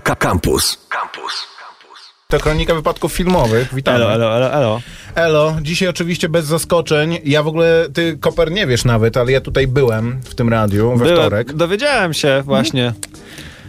[0.00, 0.78] Campus.
[0.88, 1.46] Campus.
[2.28, 3.74] To kronika wypadków filmowych.
[3.74, 3.96] Witamy.
[3.96, 4.80] Elo, elo, elo, elo.
[5.14, 7.18] Elo, dzisiaj oczywiście bez zaskoczeń.
[7.24, 10.90] Ja w ogóle, ty Koper nie wiesz nawet, ale ja tutaj byłem w tym radiu
[10.96, 11.52] we Byłem- wtorek.
[11.52, 12.92] Dowiedziałem się właśnie.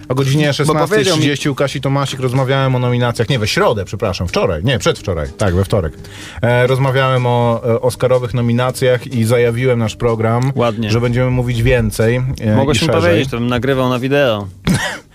[0.10, 0.52] O godzinie
[0.88, 3.30] powiedział mi- 16.30 u Kasi Tomasik rozmawiałem o nominacjach.
[3.30, 4.64] Nie, we środę, przepraszam, wczoraj.
[4.64, 5.28] Nie, przedwczoraj.
[5.38, 5.94] Tak, we wtorek.
[6.42, 10.92] E, rozmawiałem o e, Oscarowych nominacjach i zajawiłem nasz program, Ładnie.
[10.92, 13.02] że będziemy mówić więcej e, Mogłeś i mi szerzej.
[13.12, 14.48] powiedzieć, to bym nagrywał na wideo.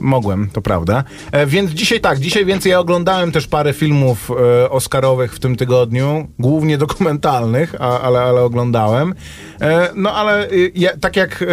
[0.00, 1.04] Mogłem, to prawda.
[1.32, 5.56] E, więc dzisiaj tak, dzisiaj więcej ja oglądałem też parę filmów e, Oscarowych w tym
[5.56, 9.14] tygodniu, głównie dokumentalnych, a, ale, ale oglądałem.
[9.60, 11.46] E, no ale ja, tak jak e,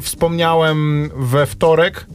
[0.00, 2.06] wspomniałem we wtorek,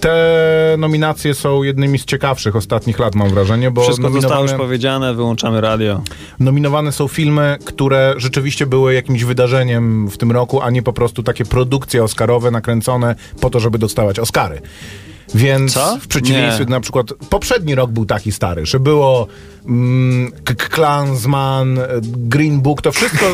[0.00, 4.68] te nominacje są jednymi z ciekawszych ostatnich lat, mam wrażenie, bo Wszystko zostało już nominowane,
[4.68, 6.00] powiedziane, wyłączamy radio.
[6.40, 11.22] nominowane są filmy, które rzeczywiście były jakimś wydarzeniem w tym roku, a nie po prostu
[11.22, 14.60] takie produkcje oscarowe nakręcone po to, żeby dostawać Oscary.
[15.34, 15.98] Więc Co?
[16.00, 16.70] w przeciwieństwie Nie.
[16.70, 19.26] na przykład poprzedni rok był taki stary, że było
[19.66, 20.32] mm,
[20.70, 23.26] Klansman, e, Green Book, to wszystko,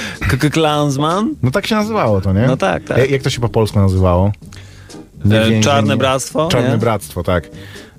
[0.52, 1.34] Klansman?
[1.42, 2.46] no tak się nazywało to, nie?
[2.46, 2.98] No tak, tak.
[2.98, 4.32] Jak, jak to się po polsku nazywało?
[5.30, 6.78] E, Czarne Bractwo, Czarne nie?
[6.78, 7.48] Bractwo, tak.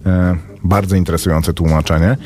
[0.05, 2.17] E, bardzo interesujące tłumaczenie.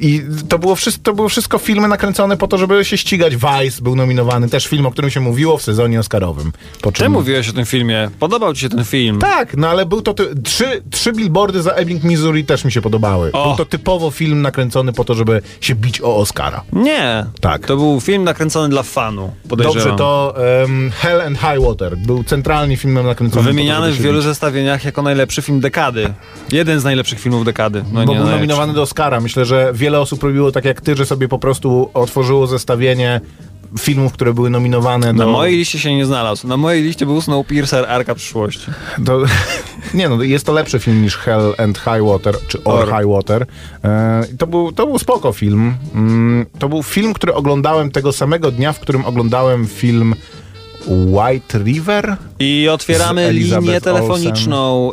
[0.00, 3.36] I to było, wszystko, to było wszystko filmy nakręcone po to, żeby się ścigać.
[3.36, 6.52] Vice był nominowany, też film, o którym się mówiło w sezonie Oscarowym.
[6.82, 7.04] Po czym...
[7.04, 8.10] Ty mówiłeś o tym filmie.
[8.18, 9.18] Podobał ci się ten film?
[9.18, 10.14] Tak, no ale był to.
[10.14, 10.34] Ty...
[10.44, 13.32] Trzy, trzy billboardy za Ebbing, Missouri też mi się podobały.
[13.32, 13.46] O.
[13.48, 16.62] Był to typowo film nakręcony po to, żeby się bić o Oscara.
[16.72, 17.26] Nie.
[17.40, 17.66] Tak.
[17.66, 19.82] To był film nakręcony dla fanu, podejrzewam.
[19.82, 23.44] Dobrze, to um, Hell and High Water był centralnie filmem nakręconym.
[23.44, 24.24] to, Wymieniany żeby w wielu bić.
[24.24, 26.12] zestawieniach jako najlepszy film dekady.
[26.52, 27.84] Jeden z najlepszych filmów dekady.
[27.92, 28.34] No Bo był najlepszy.
[28.36, 29.20] nominowany do Oscara.
[29.20, 33.20] Myślę, że wiele osób robiło tak jak ty, że sobie po prostu otworzyło zestawienie
[33.78, 35.30] filmów, które były nominowane Na do...
[35.30, 36.46] mojej liście się nie znalazł.
[36.46, 38.66] Na mojej liście był Snowpiercer Arka Przyszłości.
[38.98, 39.22] do...
[39.94, 42.98] Nie no, jest to lepszy film niż Hell and High Water, czy Or, Or.
[42.98, 43.46] High Water.
[43.84, 45.74] E, to, był, to był spoko film.
[45.94, 50.14] Mm, to był film, który oglądałem tego samego dnia, w którym oglądałem film
[50.86, 52.16] White River.
[52.38, 54.90] I otwieramy linię telefoniczną.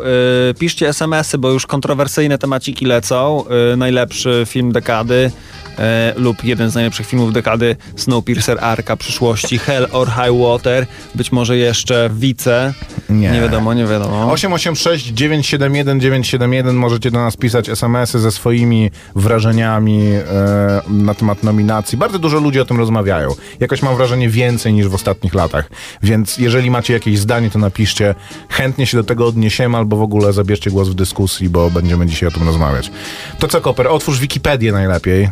[0.50, 3.44] Y, piszcie SMS-y, bo już kontrowersyjne temaciki lecą.
[3.74, 5.32] Y, najlepszy film dekady.
[5.80, 10.86] Y, lub jeden z najlepszych filmów dekady Snowpiercer Arka przyszłości Hell or High Water
[11.16, 12.74] być może jeszcze Wice
[13.10, 13.32] Nie.
[13.32, 20.02] nie wiadomo, nie wiadomo 886 971 971 możecie do nas pisać SMS-y ze swoimi wrażeniami
[20.02, 21.98] e, na temat nominacji.
[21.98, 23.30] Bardzo dużo ludzi o tym rozmawiają.
[23.60, 25.70] Jakoś mam wrażenie więcej niż w ostatnich latach.
[26.04, 28.16] Więc jeżeli macie jakieś zdanie, to napiszcie.
[28.50, 32.30] Chętnie się do tego odniesiemy albo w ogóle zabierzcie głos w dyskusji, bo będziemy dzisiaj
[32.30, 32.92] o tym rozmawiać.
[33.40, 33.88] To co, Koper?
[33.88, 35.32] Otwórz Wikipedię najlepiej, e,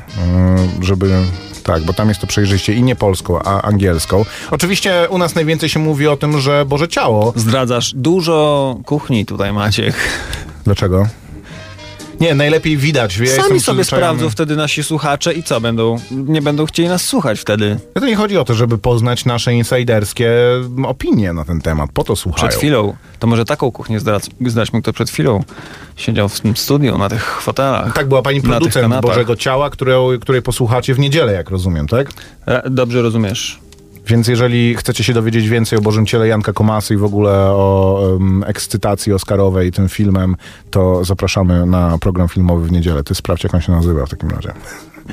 [0.81, 1.11] żeby...
[1.63, 4.25] Tak, bo tam jest to przejrzyście i nie polską, a angielską.
[4.51, 9.53] Oczywiście u nas najwięcej się mówi o tym, że Boże Ciało zdradzasz dużo kuchni tutaj
[9.53, 9.95] Maciek
[10.63, 11.07] Dlaczego?
[12.21, 13.17] Nie, najlepiej widać.
[13.17, 17.39] Ja sami sobie sprawdzą wtedy nasi słuchacze i co będą nie będą chcieli nas słuchać
[17.39, 20.31] wtedy To nie chodzi o to, żeby poznać nasze insiderskie
[20.85, 21.89] opinie na ten temat.
[21.93, 22.47] Po to słuchają.
[22.47, 22.95] Przed chwilą.
[23.19, 25.43] To może taką kuchnię zdrać, zdradźmy, kto przed chwilą
[25.95, 27.93] siedział w tym studiu, na tych fotelach.
[27.93, 29.01] Tak, była pani producent.
[29.01, 32.09] Bożego Ciała, którą, której posłuchacie w niedzielę, jak rozumiem, tak?
[32.45, 33.60] E, Dobrze rozumiesz.
[34.07, 37.99] Więc jeżeli chcecie się dowiedzieć więcej o Bożym Ciele Janka Komasy i w ogóle o
[38.13, 40.35] um, ekscytacji oscarowej tym filmem,
[40.71, 43.03] to zapraszamy na program filmowy w niedzielę.
[43.03, 44.53] Ty sprawdź, jak on się nazywa w takim razie.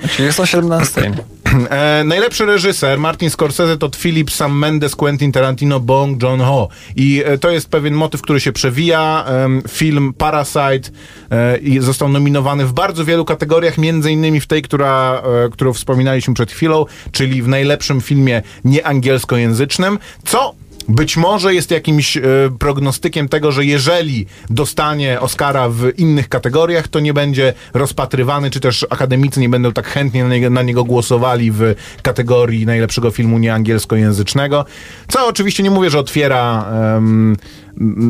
[0.08, 1.12] Czyli jest o 17.
[1.70, 6.68] E, najlepszy reżyser Martin Scorsese to Philip Sam Mendes, Quentin Tarantino, Bong Joon-ho.
[6.96, 9.24] I e, to jest pewien motyw, który się przewija.
[9.26, 10.90] Em, film Parasite
[11.30, 16.34] e, został nominowany w bardzo wielu kategoriach, między innymi w tej, która, e, którą wspominaliśmy
[16.34, 20.54] przed chwilą, czyli w najlepszym filmie nieangielskojęzycznym, co
[20.88, 22.22] być może jest jakimś e,
[22.58, 28.86] prognostykiem tego, że jeżeli dostanie Oscara w innych kategoriach, to nie będzie rozpatrywany, czy też
[28.90, 34.64] akademicy nie będą tak chętnie na niego, na niego głosowali w kategorii najlepszego filmu nieangielskojęzycznego.
[35.08, 37.36] Co oczywiście nie mówię, że otwiera em,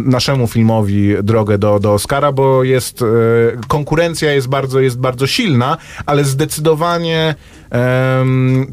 [0.04, 3.06] naszemu filmowi drogę do, do Oscara, bo jest e,
[3.68, 5.76] konkurencja jest bardzo, jest bardzo silna,
[6.06, 7.34] ale zdecydowanie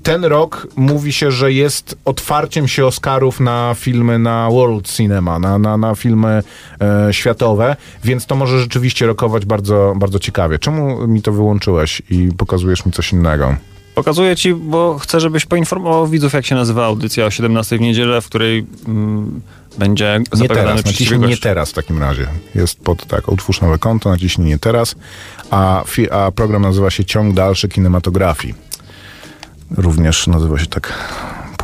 [0.03, 5.59] ten rok mówi się, że jest otwarciem się Oscarów na filmy na World Cinema, na,
[5.59, 6.43] na, na filmy
[6.81, 10.59] e, światowe, więc to może rzeczywiście rokować bardzo, bardzo ciekawie.
[10.59, 13.55] Czemu mi to wyłączyłeś i pokazujesz mi coś innego?
[13.95, 18.21] Pokazuję ci, bo chcę, żebyś poinformował widzów, jak się nazywa audycja o 17 w niedzielę,
[18.21, 19.41] w której mm,
[19.77, 22.27] będzie Nie teraz, naciśnij nie teraz w takim razie.
[22.55, 24.95] Jest pod tak, utwórz nowe konto, naciśnij nie teraz,
[25.51, 28.53] a, fi, a program nazywa się Ciąg Dalszy Kinematografii.
[29.77, 30.93] Również nazywa się tak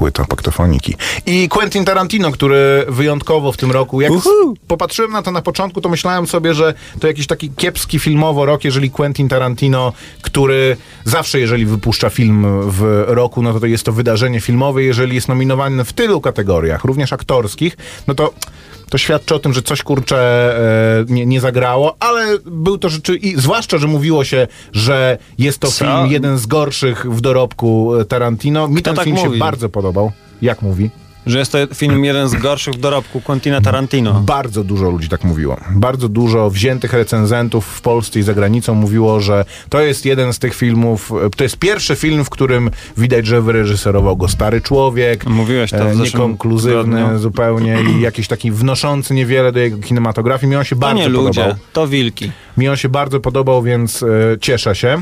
[0.02, 0.96] płyta paktofoniki.
[1.26, 4.56] I Quentin Tarantino, który wyjątkowo w tym roku, jak Uhu.
[4.68, 8.64] popatrzyłem na to na początku, to myślałem sobie, że to jakiś taki kiepski filmowo rok,
[8.64, 13.92] jeżeli Quentin Tarantino, który zawsze, jeżeli wypuszcza film w roku, no to, to jest to
[13.92, 17.78] wydarzenie filmowe, jeżeli jest nominowany w tylu kategoriach, również aktorskich,
[18.08, 18.34] no to
[18.92, 20.18] to świadczy o tym, że coś kurczę
[21.10, 25.60] e, nie, nie zagrało, ale był to rzeczy, i zwłaszcza, że mówiło się, że jest
[25.60, 25.86] to Co?
[25.86, 28.68] film jeden z gorszych w dorobku e, Tarantino.
[28.68, 29.40] Mi ten tak film się mówi?
[29.40, 30.12] bardzo podobał.
[30.42, 30.90] Jak mówi?
[31.26, 34.14] Że jest to film jeden z gorszych w dorobku Quentina Tarantino.
[34.14, 35.58] Bardzo dużo ludzi tak mówiło.
[35.76, 40.40] Bardzo dużo wziętych recenzentów w Polsce i za granicą mówiło, że to jest jeden z
[40.40, 45.26] tych filmów, e, to jest pierwszy film, w którym widać, że wyreżyserował go stary człowiek.
[45.26, 47.20] Mówiłeś to w e, zeszłym Niekonkluzywny tygodniu.
[47.20, 50.50] zupełnie i jakiś taki wnoszący niewiele do jego kinematografii.
[50.50, 51.60] Mi on się To bardzo nie ludzie, podobał.
[51.74, 52.32] to wilki.
[52.58, 54.08] Mi on się bardzo podobał, więc e,
[54.42, 55.02] cieszę się.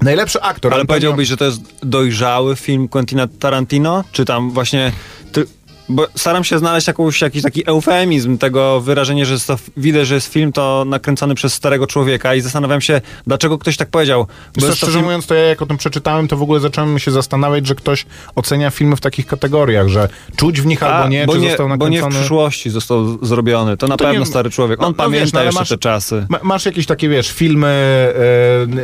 [0.00, 0.72] Najlepszy aktor.
[0.72, 4.04] Ale Antonio- powiedziałbyś, że to jest dojrzały film Quentina Tarantino?
[4.12, 4.92] Czy tam właśnie...
[5.34, 5.42] Ty,
[5.88, 10.32] bo staram się znaleźć jakąś, jakiś taki eufemizm tego wyrażenia, że to, widać, że jest
[10.32, 14.26] film to nakręcony przez starego człowieka i zastanawiam się, dlaczego ktoś tak powiedział.
[14.56, 16.60] Wiesz Bo to szczerze film, mówiąc, to ja jak o tym przeczytałem, to w ogóle
[16.60, 21.08] zacząłem się zastanawiać, że ktoś ocenia filmy w takich kategoriach, że czuć w nich albo
[21.08, 22.14] nie, bo czy nie, został bo nie w nakręcony...
[22.20, 23.76] przyszłości został zrobiony.
[23.76, 24.82] To na To pewno nie- stary człowiek.
[24.82, 26.26] On no, no wiesz, pamięta no jeszcze masz- te czasy.
[26.28, 27.68] Ma, masz jakieś takie, wiesz, filmy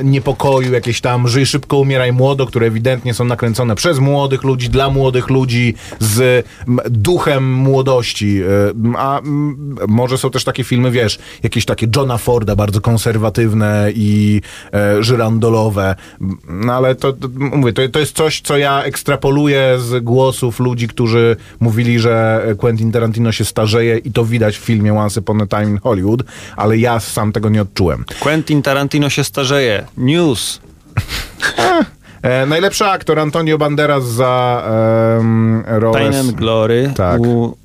[0.01, 4.69] e, niepokoju, jakieś tam Żyj szybko, umieraj młodo, które ewidentnie są nakręcone przez młodych ludzi,
[4.69, 6.47] dla młodych ludzi, z
[6.91, 8.41] duchem młodości.
[8.43, 9.21] E, a
[9.89, 14.41] może są też takie filmy, wiesz, jakieś takie Johna Forda, bardzo konserwatywne i
[14.73, 15.95] e, żyrandolowe.
[16.49, 20.89] No ale to, to mówię, to, to jest coś, co ja ekstrapoluję z głosów ludzi,
[20.89, 25.47] którzy mówili, że Quentin Tarantino się starzeje i to widać w filmie Once Upon a
[25.47, 26.23] Time in Hollywood,
[26.57, 28.05] ale ja sam tego nie odczułem.
[28.21, 29.87] Quentin Tarantino się starzeje.
[29.97, 30.61] News.
[32.23, 34.63] E, najlepszy aktor Antonio Banderas za
[35.19, 36.21] um, rolę...
[36.21, 36.93] And Glory.
[36.97, 37.21] Tak.
[37.21, 37.57] U,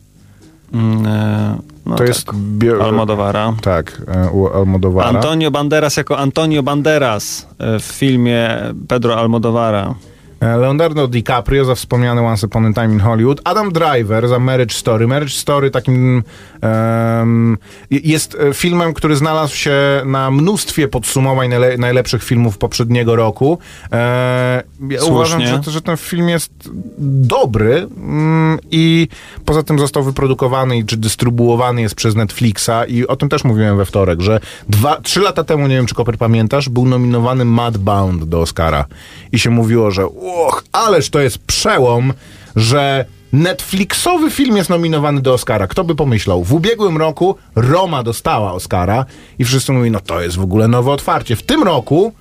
[0.74, 2.28] mm, e, no To jest...
[2.34, 3.54] bio- Almodovara.
[3.62, 5.10] Tak, e, u Almodovara.
[5.10, 8.57] Antonio Banderas jako Antonio Banderas e, w filmie
[8.88, 9.96] Pedro Almodovara.
[10.40, 14.76] E, Leonardo DiCaprio za wspomniany Once Upon a Time in Hollywood, Adam Driver za Marriage
[14.76, 15.08] Story.
[15.08, 16.24] Marriage Story takim
[16.62, 17.58] em,
[17.92, 23.58] jest e, filmem, który znalazł się na mnóstwie podsumowań najle najlepszych filmów poprzedniego roku.
[23.92, 26.52] E, ja uważam, że, że ten film jest
[26.98, 29.08] dobry mm, i
[29.46, 33.86] poza tym został wyprodukowany czy dystrybuowany jest przez Netflixa i o tym też mówiłem we
[33.86, 34.40] wtorek, że
[34.70, 38.86] dwa, trzy lata temu, nie wiem czy Koper pamiętasz, był nominowany Madbound do Oscara
[39.31, 42.13] i się mówiło, że och, ależ to jest przełom,
[42.56, 45.68] że Netflixowy film jest nominowany do Oscara.
[45.68, 46.44] Kto by pomyślał?
[46.44, 49.06] W ubiegłym roku Roma dostała Oscara
[49.39, 51.36] i wszyscy mówią, no to jest w ogóle nowe otwarcie.
[51.36, 52.13] W tym roku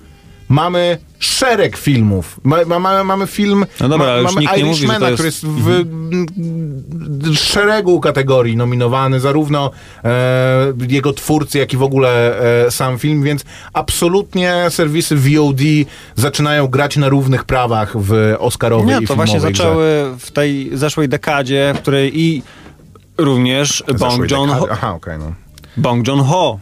[0.49, 2.39] mamy szereg filmów.
[2.43, 5.63] Ma, ma, mamy, mamy film, No dobra, ma, ale mamy nikt Irishmana, który jest- Mhm.
[5.63, 5.69] w
[7.25, 9.71] m, szeregu kategorii nominowany, zarówno
[10.03, 13.43] e, jego twórcy, jak i w ogóle e, sam film, więc
[13.73, 15.59] absolutnie serwisy VOD
[16.15, 19.85] zaczynają grać na równych prawach w Oscarowej Nie, to właśnie zaczęły
[20.19, 22.43] w tej zeszłej dekadzie, w której i
[23.17, 24.67] również Bong Joon, dekady.
[24.71, 25.33] Aha, okej, no.
[25.77, 26.57] Bong Joon Ho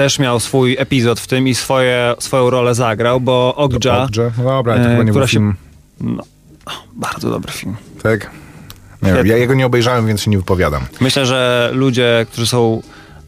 [0.00, 4.30] też miał swój epizod w tym i swoje, swoją rolę zagrał, bo Okja, Okja.
[4.38, 5.54] No dobra, to e, chyba nie był się- film.
[6.00, 6.22] no,
[6.92, 7.76] bardzo dobry film.
[8.02, 8.30] Tak?
[9.02, 10.82] Nie wiem, ja jego nie obejrzałem, więc się nie wypowiadam.
[11.00, 12.82] Myślę, że ludzie, którzy są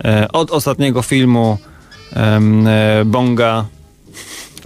[0.04, 1.58] e, od ostatniego filmu
[2.16, 2.40] e,
[3.06, 3.64] Bonga,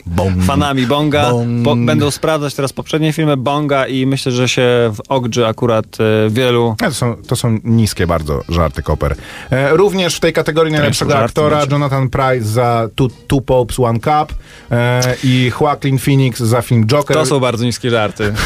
[0.07, 0.45] Bong.
[0.45, 1.31] fanami Bonga,
[1.63, 1.87] Bong.
[1.87, 4.63] będą sprawdzać teraz poprzednie filmy Bonga i myślę, że się
[4.95, 6.75] w Ogdży akurat e, wielu...
[6.79, 9.15] To są, to są niskie bardzo żarty Koper.
[9.51, 11.65] E, również w tej kategorii najlepszego żarty aktora.
[11.71, 14.35] Jonathan Price za Two, Two Popes, One Cup
[14.71, 17.17] e, i Joaquin Phoenix za film Joker.
[17.17, 18.33] To są bardzo niskie żarty.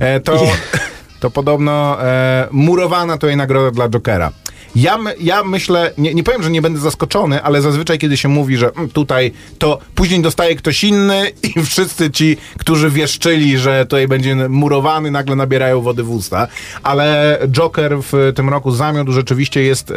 [0.00, 0.42] E, to,
[1.20, 4.32] to podobno e, murowana to jej nagroda dla Jokera.
[4.76, 8.28] Ja, my, ja myślę, nie, nie powiem, że nie będę zaskoczony, ale zazwyczaj, kiedy się
[8.28, 13.86] mówi, że mm, tutaj to później dostaje ktoś inny i wszyscy ci, którzy wieszczyli, że
[13.86, 16.46] tutaj będzie murowany, nagle nabierają wody w usta.
[16.82, 19.94] Ale Joker w tym roku zamiódł rzeczywiście jest e,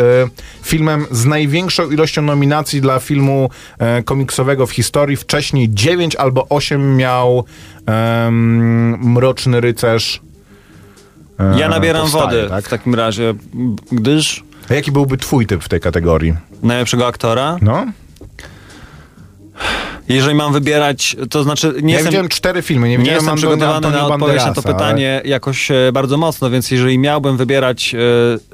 [0.64, 5.18] filmem z największą ilością nominacji dla filmu e, komiksowego w historii.
[5.18, 7.44] Wcześniej 9 albo 8 miał
[7.86, 10.22] em, Mroczny Rycerz.
[11.40, 12.66] e, Ja nabieram powstaje, wody Tak?
[12.66, 13.34] w takim razie,
[13.92, 16.34] gdyż A jaki byłby twój typ w tej kategorii?
[16.64, 17.86] najlepszego aktora, No?
[20.10, 22.06] jeżeli mam wybierać, to znaczy nie ja jestem...
[22.12, 25.92] widziałem cztery filmy, nie Nie widziałem jestem przygotowany na odpowiedź na to pytanie jakoś e,
[25.94, 27.96] bardzo mocno, więc jeżeli miałbym wybierać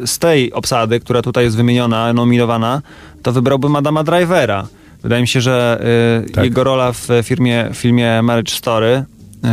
[0.01, 2.81] e, z tej obsady, która tutaj jest wymieniona, nominowana,
[3.23, 4.67] to wybrałbym Adama Drivera.
[5.03, 5.83] Wydaje mi się, że
[6.25, 6.43] e, Tak.
[6.43, 9.03] jego rola w firmie, filmie Marriage Story,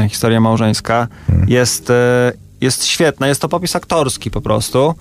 [0.08, 1.48] historia małżeńska, Hmm.
[1.48, 1.92] jest
[2.60, 3.28] jest świetna.
[3.28, 4.94] Jest to popis aktorski po prostu.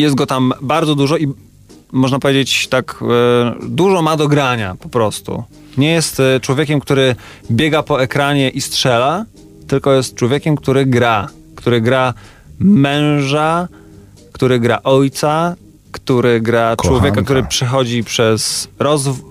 [0.00, 1.28] Jest go tam bardzo dużo i
[1.92, 5.44] można powiedzieć tak, e, dużo ma do grania po prostu.
[5.76, 7.16] Nie jest e, człowiekiem, który
[7.50, 9.24] biega po ekranie i strzela,
[9.68, 11.28] tylko jest człowiekiem, który gra.
[11.54, 12.14] Który gra
[12.58, 13.68] męża,
[14.32, 15.54] który gra ojca,
[15.92, 16.88] który gra Kochanka.
[16.88, 19.29] człowieka, który przechodzi przez rozwój mm,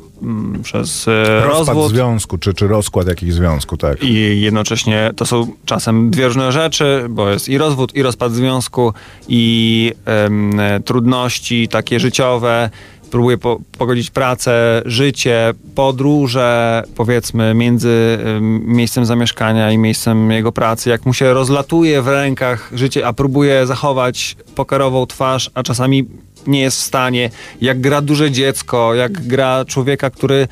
[0.64, 4.04] przez e, Rozpad rozwód związku, czy, czy rozkład jakichś związku, tak.
[4.04, 8.94] i jednocześnie to są czasem dwie różne rzeczy, bo jest i rozwód, i rozpad związku,
[9.28, 12.70] i em, e, trudności takie życiowe.
[13.12, 20.90] Próbuje po, pogodzić pracę, życie, podróże, powiedzmy, między em, miejscem zamieszkania i miejscem jego pracy.
[20.90, 26.06] Jak mu się rozlatuje w rękach życie, a próbuje zachować pokerową twarz, a czasami
[26.48, 27.30] nie jest w stanie.
[27.62, 30.48] Jak gra duże dziecko, jak gra człowieka, który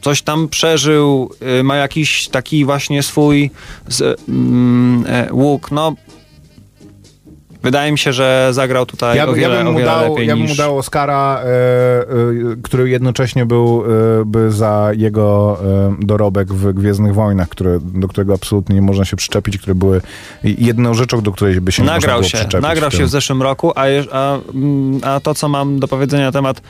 [0.00, 1.30] coś tam przeżył,
[1.60, 3.50] y, ma jakiś taki właśnie swój
[3.88, 5.70] z, mm, e, łuk.
[5.70, 5.94] No,
[7.62, 10.34] wydaje mi się, że zagrał tutaj Ja, o wiele, ja, bym mu dał, lepiej ja
[10.34, 10.50] bym niż...
[10.50, 12.06] mu dał Oscara, e, e,
[12.62, 13.84] który jednocześnie był
[14.46, 15.58] e, za jego
[15.98, 20.00] dorobek w Gwiezdnych Wojnach, które, do którego absolutnie nie można się przyczepić, które były
[20.44, 22.62] jedną rzeczą, do której by się nie można Nagrał było się, przyczepić.
[22.62, 26.24] nagrał w się w zeszłym roku, a, a, mm, a to, co mam do powiedzenia
[26.24, 26.62] na temat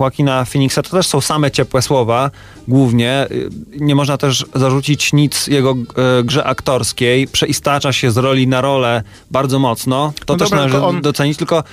[0.00, 2.30] Joaquina Phoenixa, to też są same ciepłe słowa,
[2.68, 3.26] głównie.
[3.30, 3.50] Y,
[3.80, 7.26] Nie można też zarzucić nic jego e, grze aktorskiej.
[7.28, 10.12] Przeistacza się z roli na rolę bardzo mocno.
[10.26, 11.64] To No też dobra, należy tylko on- docenić, tylko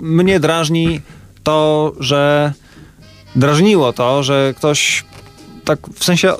[0.00, 1.00] mnie drażni
[1.42, 2.52] to, że
[3.36, 5.04] drażniło to, że ktoś
[5.64, 6.32] tak w sensie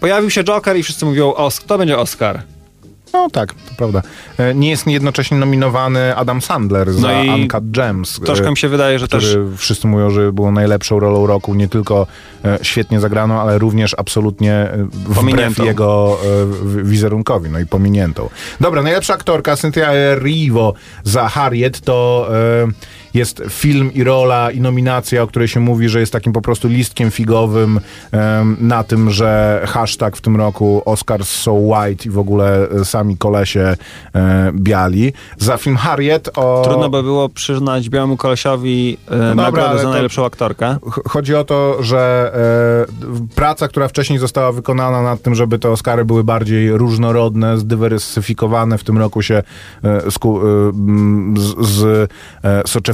[0.00, 2.42] pojawił się Joker i wszyscy mówią, Osk, to będzie Oscar.
[3.12, 4.02] No tak, to prawda.
[4.38, 8.20] E, Nie jest jednocześnie nominowany Adam Sandler za No Uncut Gems.
[8.20, 11.54] Troszkę e, mi się wydaje, że który też wszyscy mówią, że było najlepszą rolą roku,
[11.54, 12.06] nie tylko
[12.44, 15.64] e, świetnie zagraną, ale również absolutnie e, wbrew Pominiętą.
[15.64, 16.18] jego
[16.82, 18.28] wizerunkowi, no i pominiętą.
[18.60, 20.74] Dobra, najlepsza aktorka Cynthia Erivo
[21.04, 22.28] za Harriet to
[23.14, 26.68] jest film i rola i nominacja, o której się mówi, że jest takim po prostu
[26.68, 27.80] listkiem figowym
[28.12, 32.84] em, na tym, że hashtag w tym roku Oscars so white i w ogóle e,
[32.84, 33.76] sami kolesie
[34.14, 35.12] e, biali.
[35.38, 36.62] Za film Harriet o...
[36.64, 40.76] Trudno by było przyznać białemu kolesiowi e, dobra, nagrodę za najlepszą aktorkę.
[40.90, 42.32] Ch- Chodzi o to, że
[43.08, 48.78] e, praca, która wcześniej została wykonana nad tym, żeby te Oscary były bardziej różnorodne, zdywersyfikowane,
[48.78, 49.42] w tym roku się
[49.84, 50.42] e, sku, e,
[51.36, 52.10] z, z,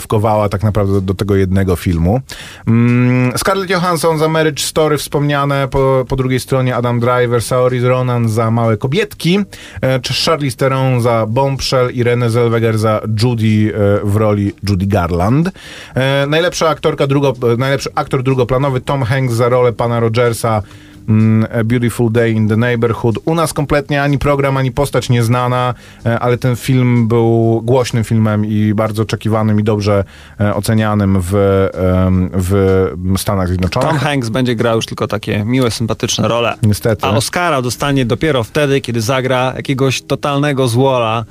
[0.04, 2.20] soczewkowała tak naprawdę do tego jednego filmu.
[2.66, 8.28] Mm, Scarlett Johansson za Marriage Story wspomniane, po, po drugiej stronie Adam Driver, Saoirse Ronan
[8.28, 9.38] za Małe Kobietki,
[9.82, 15.50] e, Charlize Theron za Bombshell i Renée Zellweger za Judy e, w roli Judy Garland.
[15.94, 20.62] E, najlepsza aktorka drugo, najlepszy aktor drugoplanowy Tom Hanks za rolę pana Rogersa
[21.60, 23.18] A Beautiful Day in the Neighborhood.
[23.24, 25.74] U nas kompletnie ani program, ani postać nieznana,
[26.06, 30.04] e, ale ten film był głośnym filmem i bardzo oczekiwanym i dobrze
[30.40, 31.32] e, ocenianym w,
[32.34, 32.64] w
[33.16, 33.88] Stanach Zjednoczonych.
[33.88, 36.54] Tom Hanks będzie grał już tylko takie miłe, sympatyczne role.
[36.62, 37.06] Niestety.
[37.06, 41.24] A Oscara dostanie dopiero wtedy, kiedy zagra jakiegoś totalnego złola,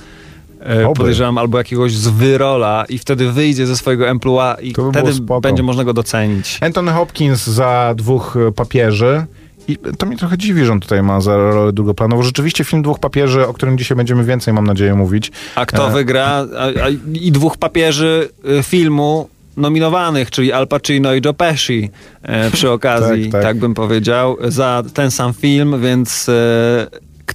[0.70, 0.98] e, Oby.
[0.98, 5.12] podejrzewam, albo jakiegoś zwyrola i wtedy wyjdzie ze swojego emploi i by wtedy
[5.42, 6.60] będzie można go docenić.
[6.62, 9.26] Anthony Hopkins za dwóch papieży.
[9.68, 12.24] I to mnie trochę dziwi, że on tutaj ma za rolę drugoplanową.
[12.24, 15.32] Rzeczywiście film Dwóch Papieży, o którym dzisiaj będziemy więcej, mam nadzieję, mówić.
[15.56, 16.26] A kto E, wygra?
[16.58, 18.30] A, a, I dwóch papieży
[18.60, 21.90] y, filmu nominowanych, czyli Al Pacino i Joe Pesci
[22.22, 23.58] e, przy okazji, Tak, tak, tak.
[23.58, 26.88] bym powiedział, za ten sam film, więc e.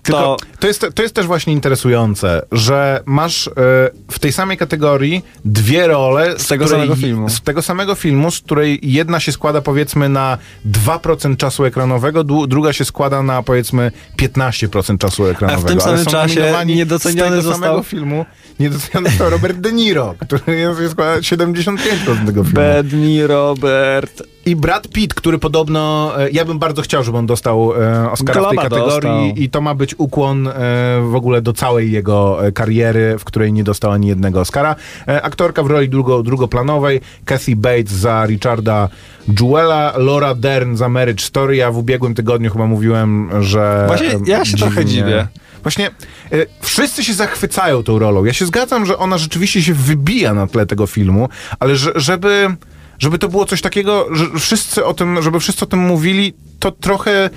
[0.03, 3.51] Tylko to jest, to jest też właśnie interesujące, że masz e,
[4.11, 7.29] w tej samej kategorii dwie role Z tego której- samego filmu.
[7.29, 10.39] Z tego samego filmu, z której jedna się składa powiedzmy na
[10.71, 15.69] 2% czasu ekranowego, dru- druga się składa na powiedzmy 15% czasu ekranowego.
[15.69, 18.25] tym Ale samym są czasie niedoceniony z tego został- samego filmu
[18.61, 22.55] niedoceniony został Robert De Niro, który jest, składa 75% tego filmu.
[22.61, 24.23] Bedni Robert.
[24.49, 28.41] I Brad Pitt, który podobno, e, ja bym bardzo chciał, żeby on dostał e, Oscara
[28.41, 29.37] w tej Globa kategorii dostał.
[29.37, 30.53] i to ma być ukłon e,
[31.11, 34.77] w ogóle do całej jego kariery, w której nie dostał ani jednego Oscara.
[35.07, 38.89] Aktorka w roli drugo, drugoplanowej, Kathy Bates za Richarda
[39.41, 41.57] Jewela, Laura Dern za Marriage Story.
[41.57, 43.85] Ja w ubiegłym tygodniu chyba mówiłem, że...
[43.87, 45.29] Właśnie ja się dziwi trochę dziwię.
[45.63, 45.91] Właśnie e,
[46.61, 48.25] wszyscy się zachwycają tą rolą.
[48.25, 51.29] Ja się zgadzam, że ona rzeczywiście się wybija na tle tego filmu,
[51.61, 52.57] ale że, żeby,
[52.99, 56.73] żeby to było coś takiego, że wszyscy o tym, żeby wszyscy o tym mówili, to
[56.73, 57.31] trochę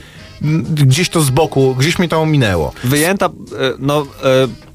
[0.73, 2.73] gdzieś to z boku, gdzieś mi to ominęło.
[2.83, 3.29] Wyjęta, e,
[3.79, 4.01] no...
[4.23, 4.70] E,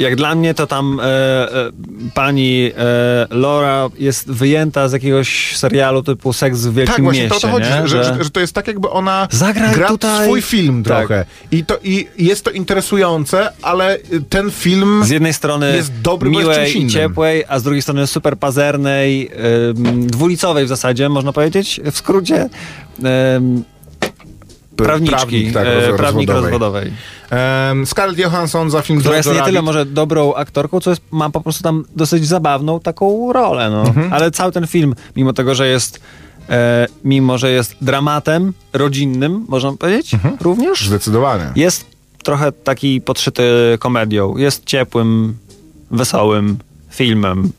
[0.00, 1.70] Jak dla mnie to tam e, e,
[2.14, 7.40] pani e, Laura jest wyjęta z jakiegoś serialu typu Seks w Wielkim Tak, właśnie Mieście.
[7.40, 10.24] to o to chodzi, że, że, że to jest tak jakby ona Zagraj gra tutaj.
[10.26, 10.98] swój film Tak.
[10.98, 11.24] trochę.
[11.50, 15.04] I, to, I jest to interesujące, ale ten film...
[15.04, 19.30] Z jednej strony Jest dobry, miłej i ciepłej, a z drugiej strony super pazernej,
[19.96, 22.48] dwulicowej w zasadzie, można powiedzieć, w skrócie.
[23.36, 23.64] Ym,
[24.84, 26.90] prawniczki, Prawnik, tak, e, roz- prawnik rozwodowej.
[26.90, 26.92] rozwodowej.
[27.86, 29.46] Scarlett Johansson za film Która jest nie Rabbit.
[29.46, 33.70] tyle może dobrą aktorką, co jest, ma po prostu tam dosyć zabawną taką rolę.
[33.70, 33.82] No.
[33.82, 34.12] Mhm.
[34.12, 36.00] Ale cały ten film, mimo tego, że jest
[36.48, 40.36] e, mimo, że jest dramatem rodzinnym, można powiedzieć, Mhm.
[40.40, 41.44] również, Zdecydowanie.
[41.56, 41.84] jest
[42.22, 43.42] trochę taki podszyty
[43.78, 44.36] komedią.
[44.36, 45.36] Jest ciepłym,
[45.90, 46.58] wesołym
[46.90, 47.50] filmem.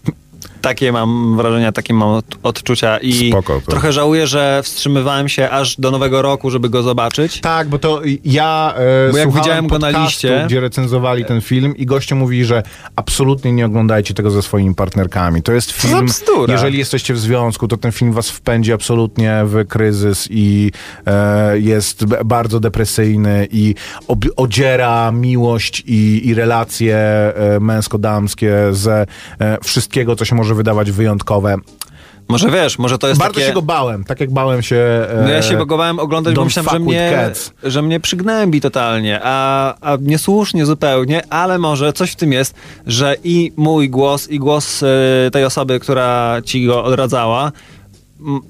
[0.62, 3.72] Takie mam wrażenia, takie mam od- odczucia i Spoko to.
[3.72, 7.42] trochę żałuję, że wstrzymywałem się aż do nowego roku, żeby go zobaczyć.
[7.42, 11.78] Tak, bo to ja e, Bo jak widziałem go na liście- gdzie recenzowali ten film
[11.78, 12.64] i goście mówili, że
[12.96, 15.42] absolutnie nie oglądajcie tego ze swoimi partnerkami.
[15.44, 16.54] To jest film, bzdura?
[16.54, 20.72] jeżeli jesteście w związku, to ten film was wpędzi absolutnie w kryzys i
[21.08, 23.76] e, jest bardzo depresyjny i
[24.08, 29.06] ob- odziera miłość i, i relacje e, męsko-damskie ze
[29.40, 31.56] e, wszystkiego, co się może wydawać wyjątkowe.
[32.28, 33.48] Może wiesz, może to jest Bardzo takie...
[33.48, 34.76] się go bałem, tak jak bałem się...
[34.76, 37.52] E, No ja się go bałem oglądać, bo myślałem, że mnie, cats.
[37.64, 42.56] że mnie przygnębi totalnie, a, a niesłusznie zupełnie, ale może coś w tym jest,
[42.88, 44.88] że i mój głos, i głos e,
[45.32, 47.52] tej osoby, która ci go odradzała,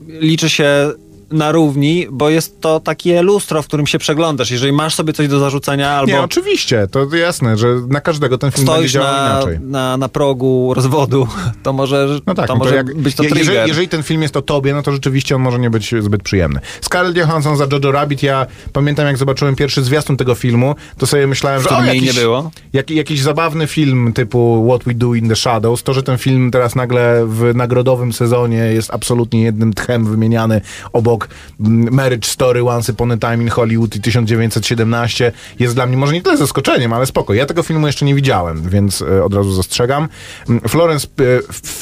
[0.07, 0.91] liczy się
[1.31, 4.51] na równi, bo jest to takie lustro, w którym się przeglądasz.
[4.51, 8.51] Jeżeli masz sobie coś do zarzucenia albo Nie, oczywiście, to jasne, że na każdego ten
[8.51, 9.59] film będzie działał na, inaczej.
[9.61, 11.27] na, na progu rozwodu,
[11.63, 13.39] to może, No tak, to no to może jak, być to trigger.
[13.39, 16.23] jeżeli, jeżeli ten film jest o tobie, no to rzeczywiście on może nie być zbyt
[16.23, 16.59] przyjemny.
[16.81, 21.27] Scarlett Johansson za Jojo Rabbit, ja pamiętam jak zobaczyłem pierwszy zwiastun tego filmu, to sobie
[21.27, 22.51] myślałem, że o, jakiś, nie było.
[22.73, 26.51] Jak, jakiś zabawny film typu What We Do in the Shadows, to, że ten film
[26.51, 30.61] teraz nagle w nagrodowym sezonie jest absolutnie jednym tchem wymieniany
[30.93, 31.20] obok
[31.59, 36.13] mm, Marriage Story, Once Upon a Time in Hollywood i 1917 jest dla mnie może
[36.13, 37.33] nie tyle zaskoczeniem, ale spoko.
[37.33, 40.07] Ja tego filmu jeszcze nie widziałem, więc e, od razu zastrzegam.
[40.49, 41.81] Mm, Florence e,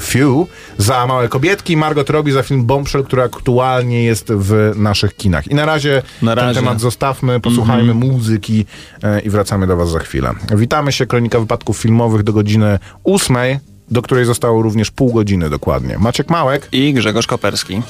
[0.00, 0.46] Few
[0.78, 5.48] za Małe Kobietki, Margot Robbie za film Bombshell, który aktualnie jest w naszych kinach.
[5.48, 6.60] I na razie, Na ten razie.
[6.60, 8.66] temat zostawmy, posłuchajmy muzyki
[9.02, 10.34] e, i wracamy do Was za chwilę.
[10.56, 13.58] Witamy się, Kronika Wypadków Filmowych do godziny ósmej,
[13.90, 15.98] do której zostało również pół godziny dokładnie.
[15.98, 16.68] Maciek Małek.
[16.72, 17.82] I Grzegorz Koperski.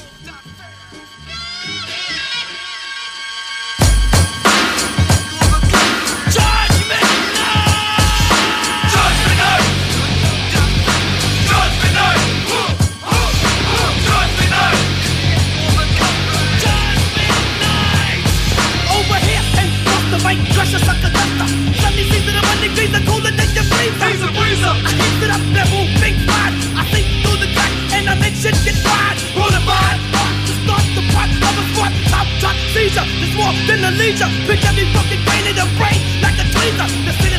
[32.91, 34.27] Seizure, it's more than a leisure.
[34.47, 37.30] Picture me fucking brain in the brain like a tweezer.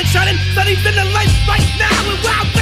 [0.00, 0.52] Underlining, shining.
[0.52, 2.59] Studies in the light right now and wild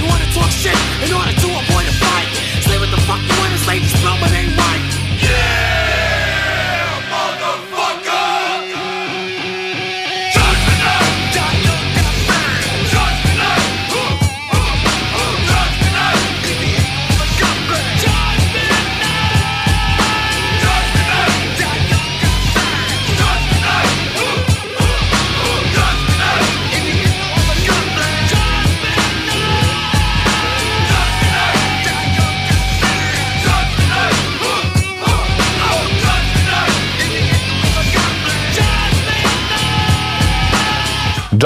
[0.00, 1.39] you wanna talk shit in order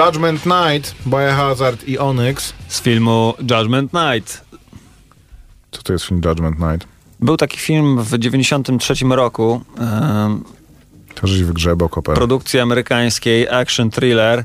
[0.07, 2.53] Judgment Night, Biohazard i Onyx.
[2.69, 4.45] Z filmu Judgment Night.
[5.71, 6.88] Co to jest film Judgment Night?
[7.21, 9.61] Był taki film w 93 roku.
[9.79, 10.45] em,
[11.14, 12.14] To, żeś wygrzebał koper.
[12.14, 14.45] produkcji amerykańskiej, action thriller,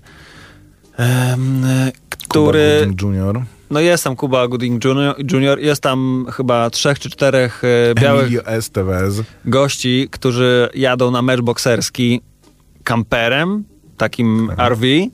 [1.00, 1.38] e,
[2.10, 2.78] który...
[2.80, 3.42] Gooding Junior.
[3.70, 8.32] No jest tam Kuba Gooding Junior, Junior, jest tam chyba trzech czy czterech e, białych
[9.46, 12.22] gości, którzy jadą na mecz bokserski
[12.84, 13.64] kamperem,
[13.98, 15.08] takim RV e,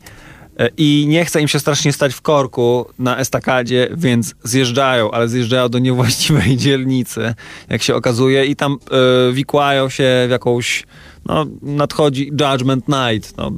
[0.78, 5.70] i nie chce im się strasznie stać w korku na estakadzie, więc zjeżdżają, ale zjeżdżają
[5.70, 7.34] do niewłaściwej dzielnicy,
[7.70, 10.84] jak się okazuje i tam e, wikłają się w jakąś,
[11.26, 13.52] no nadchodzi Judgment Night, no.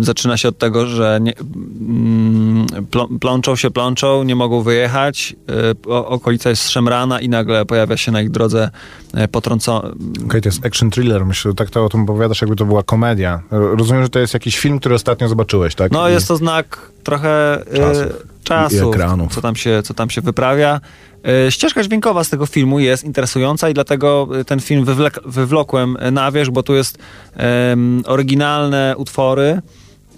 [0.00, 5.36] Zaczyna się od tego, że nie, mm, plą, plączą się, plączą, nie mogą wyjechać.
[5.88, 8.70] e, okolica jest szemrana i nagle pojawia się na ich drodze
[9.14, 9.88] e, potrącony.
[10.26, 11.26] Okej, to jest action thriller.
[11.26, 13.42] Myślę, tak to o tym opowiadasz, jakby to była komedia.
[13.50, 15.92] Rozumiem, że to jest jakiś film, który ostatnio zobaczyłeś, tak?
[15.92, 18.08] No jest to znak trochę e,
[18.48, 18.94] Czasów.
[18.94, 19.34] ekranów.
[19.34, 20.80] co tam się, co tam się wyprawia.
[21.46, 25.96] E, Ścieżka dźwiękowa z tego filmu jest interesująca i dlatego e, ten film wywlek, wywlokłem
[26.12, 26.98] na wierzch, bo tu jest
[27.36, 29.60] em, oryginalne utwory,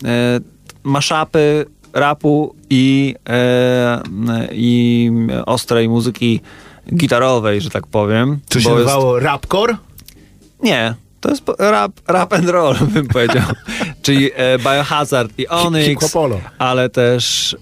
[0.04, 0.40] e,
[0.82, 4.02] maszapy rapu i, e,
[4.52, 5.10] i
[5.46, 6.40] ostrej muzyki
[6.94, 8.38] gitarowej, że tak powiem.
[8.48, 9.76] Czy się bo jest- nazywało Rapcore?
[10.62, 13.42] nie, to jest rap, rap and roll, bym powiedział.
[14.11, 16.16] Czyli e, Biohazard i Onyx,
[16.59, 17.57] ale też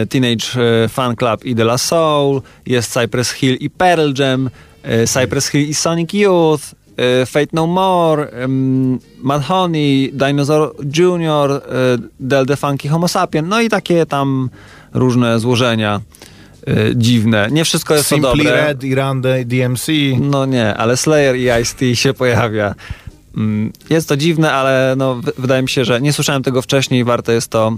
[0.00, 0.44] e, Teenage
[0.84, 4.50] e, Fan Club i De La Soul, jest Cypress Hill i Pearl Jam,
[5.06, 6.62] Cypress Hill i Sonic Youth,
[7.26, 11.60] Fate No More, em, Mad Honey, Dinosaur e,
[12.20, 14.50] Del The Funky Homo Sapien, no i takie tam
[14.94, 16.00] różne złożenia
[16.94, 17.48] dziwne.
[17.50, 18.66] Nie wszystko jest to Simply dobre.
[18.66, 19.92] Red, Irande, DMC.
[20.20, 22.74] No nie, ale Slayer i Ice-T się pojawia.
[23.38, 27.04] Mm, Jest to dziwne, ale no, wydaje mi się, że nie słyszałem tego wcześniej.
[27.04, 27.76] Warte jest to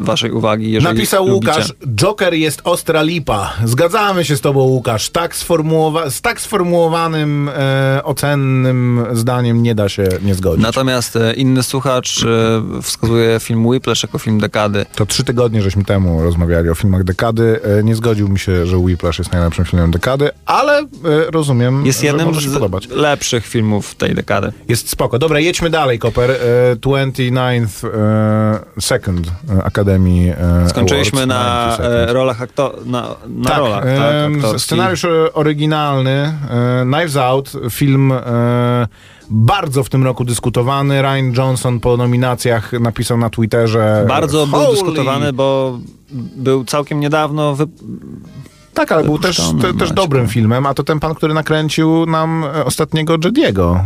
[0.00, 1.52] waszej uwagi, jeżeli Napisał lubicie.
[1.52, 3.52] Łukasz, Joker jest ostra lipa.
[3.64, 5.10] Zgadzamy się z tobą, Łukasz.
[5.10, 10.62] Tak sformułowa- z tak sformułowanym, e, ocennym zdaniem nie da się nie zgodzić.
[10.64, 14.86] Natomiast e, inny słuchacz e, wskazuje film Whiplash jako film dekady.
[14.94, 17.60] To trzy tygodnie żeśmy temu rozmawiali o filmach dekady.
[17.78, 20.84] E, Nie zgodził mi się, że Whiplash jest najlepszym filmem dekady, ale e,
[21.30, 22.88] rozumiem, Jest że jednym z podobać.
[22.88, 24.52] lepszych filmów tej dekady.
[24.68, 25.18] Jest spoko.
[25.18, 26.30] Dobra, jedźmy dalej, Koper.
[26.30, 26.36] E,
[26.76, 29.26] 29th e, Second
[29.58, 32.10] e, Akademii e, Skończyliśmy Awards, na 90 Second.
[32.10, 34.62] e, rolach akto- na, na tak, rolach, tak, aktorskich.
[34.62, 36.32] scenariusz oryginalny,
[36.82, 38.12] Knives Out, film
[39.30, 41.02] bardzo w tym roku dyskutowany.
[41.02, 44.70] Ryan Johnson po nominacjach napisał na Twitterze Bardzo był Holy!
[44.70, 45.78] dyskutowany, bo
[46.36, 47.66] był całkiem niedawno wy...
[48.74, 52.44] Tak, ale był też, te, też dobrym filmem, a to ten pan, który nakręcił nam
[52.64, 53.84] ostatniego Jediego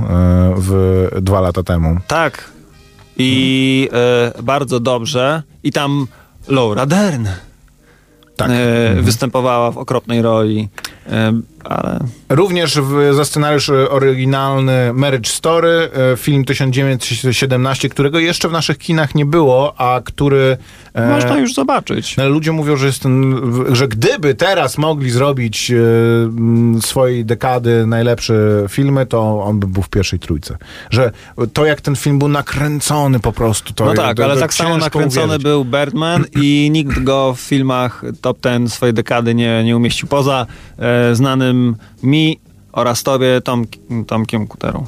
[0.56, 1.96] w dwa lata temu.
[2.06, 2.50] Tak.
[3.22, 5.42] I e, bardzo dobrze.
[5.62, 6.06] I tam
[6.48, 7.28] Laura Dern
[8.36, 8.50] Tak.
[8.50, 10.68] e, występowała w okropnej roli.
[11.64, 18.48] E, ale Również w, za scenariusz e, oryginalny Marriage Story, e, film 1917, którego jeszcze
[18.48, 20.56] w naszych kinach nie było, a który...
[20.94, 22.18] e, można już zobaczyć.
[22.18, 23.40] Ale ludzie mówią, że, jest ten,
[23.72, 25.76] że gdyby teraz mogli zrobić e,
[26.80, 28.34] swojej dekady najlepsze
[28.68, 30.56] filmy, to on by był w pierwszej trójce.
[30.90, 31.12] Że
[31.52, 34.54] to, jak ten film był nakręcony po prostu, to No tak, to, ale to tak
[34.54, 35.42] samo nakręcony uwierzyć.
[35.42, 40.46] był Birdman i nikt go w filmach top ten swojej dekady nie, nie umieścił poza
[40.78, 41.49] e, znanym
[42.02, 42.38] mi
[42.72, 43.66] oraz tobie Tom,
[44.06, 44.86] Tomkiem Kuterą,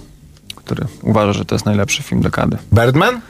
[0.55, 2.57] który uważa, że to jest najlepszy film dekady.
[2.73, 3.21] Birdman?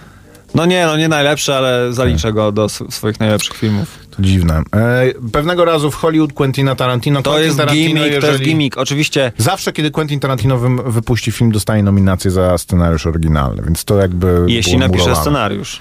[0.55, 3.99] No nie, no nie najlepszy, ale zaliczę go do swoich najlepszych filmów.
[4.17, 4.63] To dziwne.
[4.75, 7.23] E, pewnego razu w Hollywood Quentina Tarantino...
[7.23, 8.79] To Quentin jest Tarantino, gimmick, to jest jeżeli- gimmick.
[8.79, 13.97] Oczywiście Zawsze, kiedy Quentin Tarantino wy, wypuści film, dostaje nominację za scenariusz oryginalny, więc to
[13.97, 15.23] jakby jeśli napisze murowane.
[15.23, 15.81] scenariusz.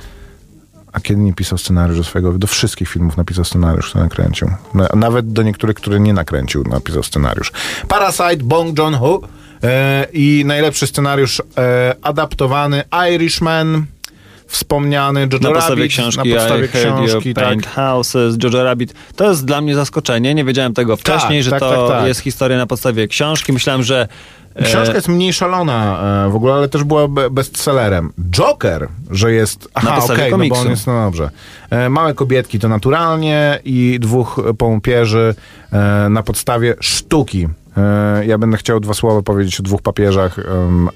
[0.94, 4.48] A kiedy nie pisał scenariusz do swojego, do wszystkich filmów napisał scenariusz, który nakręcił.
[4.74, 7.52] Na- Nawet do niektórych, które nie nakręcił, napisał scenariusz.
[7.88, 9.22] Parasite, Bong Joon-ho
[9.64, 13.86] e, i najlepszy scenariusz e, adaptowany Irishman,
[14.52, 17.44] wspomniany Jojo Na podstawie Rabbit, książki na podstawie I książki, tak.
[17.44, 18.94] Paint Houses, Jojo Rabbit.
[19.16, 20.34] To jest dla mnie zaskoczenie.
[20.36, 22.08] Nie wiedziałem tego wcześniej, że tak, to tak, tak.
[22.08, 23.54] jest historia na podstawie książki.
[23.54, 24.08] Myślałem, że
[24.56, 28.14] e, Książka jest mniej szalona e, w ogóle, ale też była be- bestsellerem.
[28.32, 29.70] Joker, że jest...
[29.74, 30.62] Aha, okej, no bo komiksu.
[30.62, 31.30] on jest, no dobrze.
[31.70, 35.36] E, Małe kobietki to naturalnie i dwóch połupierzy
[35.72, 37.48] e, na podstawie sztuki.
[37.78, 40.40] E, Ja będę chciał dwa słowa powiedzieć o dwóch papieżach.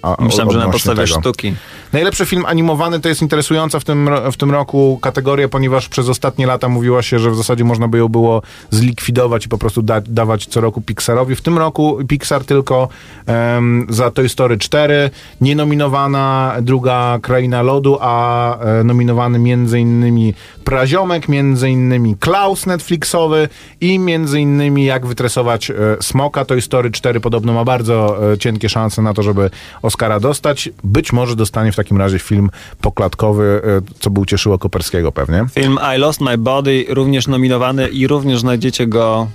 [0.01, 1.19] A, myślałem, że na podstawie tego.
[1.19, 1.53] sztuki.
[1.93, 6.47] Najlepszy film animowany to jest interesująca w tym, w tym roku kategoria, ponieważ przez ostatnie
[6.47, 10.01] lata mówiło się, że w zasadzie można by ją było zlikwidować i po prostu da,
[10.01, 11.35] dawać co roku Pixarowi.
[11.35, 12.89] W tym roku Pixar tylko
[13.25, 15.09] em, za Toy Story 4,
[15.41, 20.33] nienominowana druga Kraina Lodu, a e, nominowany między innymi
[20.63, 23.49] Praziomek, między innymi Klaus Netflixowy
[23.81, 26.45] i między innymi Jak wytresować e, smoka.
[26.45, 29.49] Toy Story 4 podobno ma bardzo e, cienkie szanse na to, żeby
[29.81, 30.69] Oscara dostać.
[30.83, 32.49] Być może dostanie w takim razie film
[32.81, 35.45] poklatkowy, e, co by ucieszyło Koperskiego pewnie.
[35.53, 39.27] Film I Lost My Body również nominowany i również znajdziecie go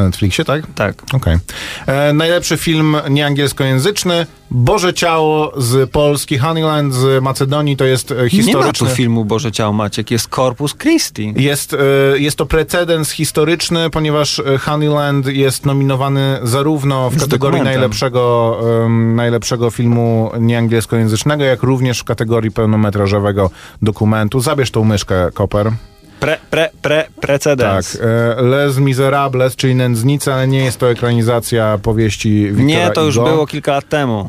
[0.00, 0.62] Na Netflixie, tak?
[0.74, 0.94] tak.
[1.14, 1.38] Okej.
[1.86, 8.20] E, Najlepszy film nieangielskojęzyczny Boże Ciało z Polski, Honeyland z Macedonii, to jest e, Nie
[8.22, 8.88] ma tu historyczny...
[8.88, 11.34] filmu Boże Ciało Maciek, jest Corpus Christi.
[11.36, 17.80] Jest, e, jest to precedens historyczny, ponieważ Honeyland jest nominowany zarówno w Z kategorii dokumentem.
[17.80, 23.50] najlepszego, em, najlepszego filmu nieangielskojęzycznego, jak również w kategorii pełnometrażowego
[23.82, 24.40] dokumentu.
[24.40, 25.72] Zabierz tą myszkę, Koper.
[26.20, 27.10] Pre, pre, pre, Tak.
[27.20, 27.98] precedens.
[28.00, 33.14] e, Les Miserables, czyli Nędznice, ale nie jest to ekranizacja powieści Wiktora Nie, to już
[33.16, 33.28] Hugo.
[33.30, 34.28] było kilka lat temu.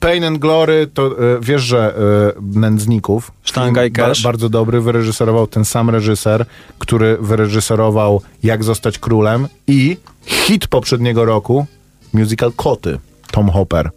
[0.00, 1.94] Pain and Glory, to e, wiesz, że
[2.36, 4.22] e, Nędzników, Sztanga i Cash.
[4.22, 6.44] bardzo dobry, wyreżyserował ten sam reżyser,
[6.78, 11.66] który wyreżyserował Jak zostać królem i hit poprzedniego roku,
[12.12, 12.98] musical Koty,
[13.30, 13.90] Tom Hopper.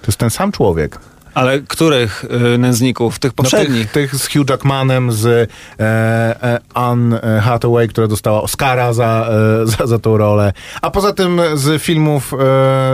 [0.00, 0.98] To jest ten sam człowiek.
[1.34, 3.18] Ale których y, nędzników?
[3.18, 3.90] Tych No, poprzednich?
[3.90, 5.46] tych, tych z Hugh Jackmanem, z e,
[5.80, 9.28] e, Anne Hathaway, która dostała Oscara za,
[9.62, 10.52] e, za, za tą rolę.
[10.82, 12.36] A poza tym z filmów e,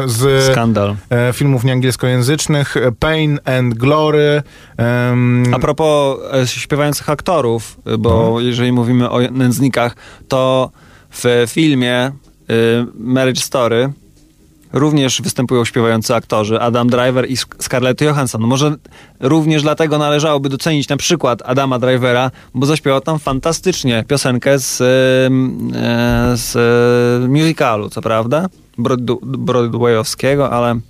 [0.06, 0.96] z Skandal.
[1.10, 4.42] e, filmów nieangielskojęzycznych e, Pain and Glory.
[5.54, 9.96] A propos śpiewających aktorów, bo jeżeli mówimy o nędznikach,
[10.28, 10.70] to
[11.10, 12.12] w filmie y,
[12.94, 13.92] Marriage Story
[14.72, 18.40] również występują śpiewający aktorzy Adam Driver i Scarlett Johansson.
[18.40, 18.74] Może
[19.20, 24.84] również dlatego należałoby docenić na przykład Adama Drivera, bo zaśpiewał tam fantastycznie piosenkę z, e,
[26.36, 28.46] z musicalu, co prawda?
[28.78, 30.80] Broad- Broadwayowskiego, ale,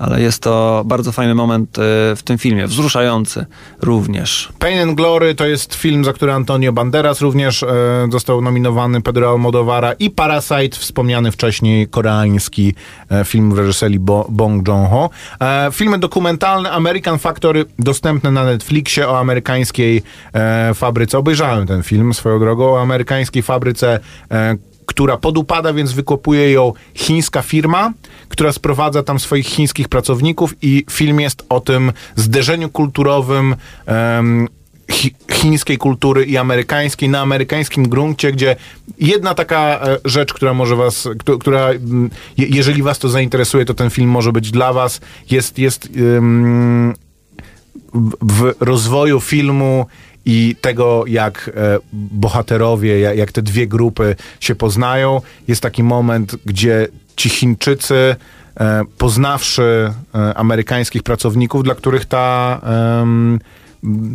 [0.00, 1.82] ale jest to bardzo fajny moment e,
[2.16, 3.46] w tym filmie, wzruszający
[3.82, 4.48] również.
[4.58, 7.66] Pain and Glory to jest film, za który Antonio Banderas również e,
[8.12, 12.74] został nominowany, Pedro Almodovara i Parasite, wspomniany wcześniej koreański
[13.10, 15.10] e, film w reżyserii Bo, Bong Joon-ho.
[15.40, 20.02] E, filmy dokumentalne American Factory dostępne na Netflixie o amerykańskiej
[20.74, 21.18] fabryce.
[21.18, 24.00] Obejrzałem ten film swoją drogą, o amerykańskiej fabryce
[24.90, 27.92] która podupada, więc wykopuje ją chińska firma,
[28.28, 34.48] która sprowadza tam swoich chińskich pracowników i film jest o tym zderzeniu kulturowym em,
[34.90, 38.56] chi- chińskiej kultury i amerykańskiej na amerykańskim gruncie, gdzie
[38.98, 41.72] jedna taka e, rzecz, która może was, któ- która,
[42.38, 45.00] je, jeżeli was to zainteresuje, to ten film może być dla was,
[45.30, 45.88] jest, jest
[47.94, 49.86] w- w rozwoju filmu
[50.24, 56.88] i tego, jak e, bohaterowie, jak, te dwie grupy się poznają, jest taki moment, gdzie
[57.16, 58.16] ci Chińczycy,
[58.60, 62.60] e, poznawszy e, amerykańskich pracowników, dla których ta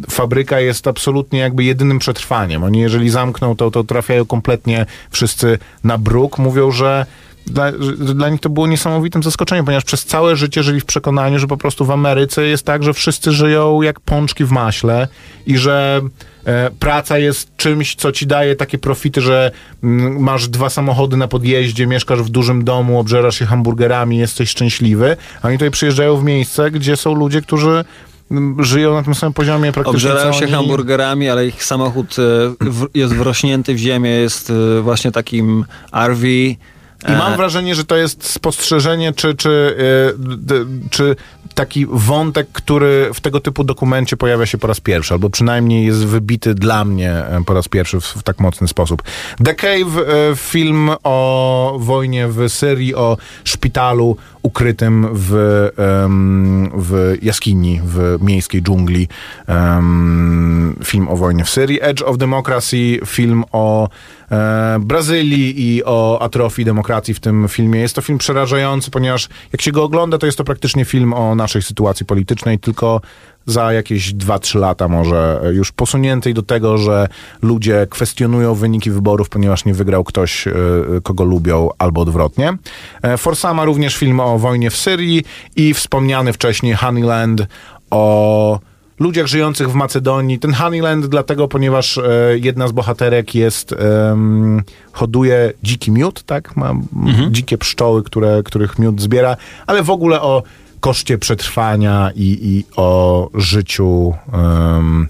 [0.09, 2.63] fabryka jest absolutnie jakby jedynym przetrwaniem.
[2.63, 6.37] Oni jeżeli zamkną to, to trafiają kompletnie wszyscy na bruk.
[6.37, 7.05] Mówią, że
[7.47, 11.47] dla, dla nich to było niesamowitym zaskoczeniem, ponieważ przez całe życie żyli w przekonaniu, że
[11.47, 15.07] po prostu w Ameryce jest tak, że wszyscy żyją jak pączki w maśle
[15.45, 16.01] i że
[16.45, 19.51] e, praca jest czymś, co ci daje takie profity, że
[19.83, 25.17] mm, masz dwa samochody na podjeździe, mieszkasz w dużym domu, obżerasz się hamburgerami, jesteś szczęśliwy,
[25.41, 27.85] a oni tutaj przyjeżdżają w miejsce, gdzie są ludzie, którzy
[28.31, 30.53] mm, żyją na tym samym poziomie praktycznie Obżerają się oni.
[30.53, 32.21] hamburgerami, ale ich samochód e,
[32.61, 35.65] w, jest wrośnięty w ziemię, jest e, właśnie takim
[36.07, 36.27] RV.
[37.09, 39.75] I mam wrażenie, że to jest spostrzeżenie, czy, czy,
[40.51, 41.15] e, czy
[41.55, 46.05] taki wątek, który w tego typu dokumencie pojawia się po raz pierwszy, albo przynajmniej jest
[46.05, 49.03] wybity dla mnie e, po raz pierwszy w, w tak mocny sposób.
[49.43, 55.31] The Cave, e, film o wojnie w Syrii, o szpitalu ukrytym w,
[56.77, 59.07] w jaskini, w miejskiej dżungli.
[60.83, 61.79] Film o wojnie w Syrii.
[61.81, 63.89] Edge of Democracy, film o
[64.31, 67.79] e, Brazylii i o atrofii demokracji w tym filmie.
[67.79, 71.35] Jest to film przerażający, ponieważ jak się go ogląda, to jest to praktycznie film o
[71.35, 73.01] naszej sytuacji politycznej, tylko
[73.45, 77.07] za jakieś 2-3 lata może już posuniętej do tego, że
[77.41, 80.53] ludzie kwestionują wyniki wyborów, ponieważ nie wygrał ktoś, e,
[81.03, 82.57] kogo lubią, albo odwrotnie.
[83.01, 85.23] E, Forsama również film o wojnie w Syrii
[85.55, 87.47] i wspomniany wcześniej Honeyland
[87.91, 88.59] o
[88.99, 90.39] ludziach żyjących w Macedonii.
[90.39, 92.03] Ten Honeyland dlatego, ponieważ e,
[92.41, 93.75] jedna z bohaterek jest,
[94.91, 96.55] hoduje dziki miód, tak?
[96.55, 96.87] Ma m,
[97.31, 100.43] dzikie pszczoły, które, których miód zbiera, ale w ogóle o
[100.85, 105.07] koszcie przetrwania i, i o życiu em,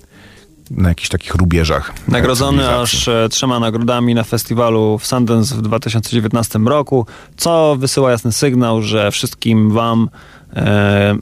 [0.72, 1.94] na jakichś takich rubieżach.
[2.08, 7.06] Nagrodzony aż e, trzema nagrodami na festiwalu w Sundance w 2019 roku,
[7.38, 10.10] co wysyła jasny sygnał, że wszystkim wam
[10.56, 11.16] e,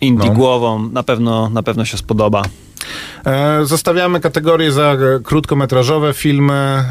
[0.00, 0.34] indie No.
[0.34, 2.42] głową na pewno, na pewno się spodoba.
[3.26, 6.84] E, Zostawiamy kategorię za e, krótkometrażowe filmy,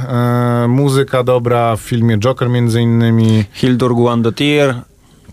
[0.67, 4.75] muzyka dobra w filmie Joker między innymi, Hildur Guandotir,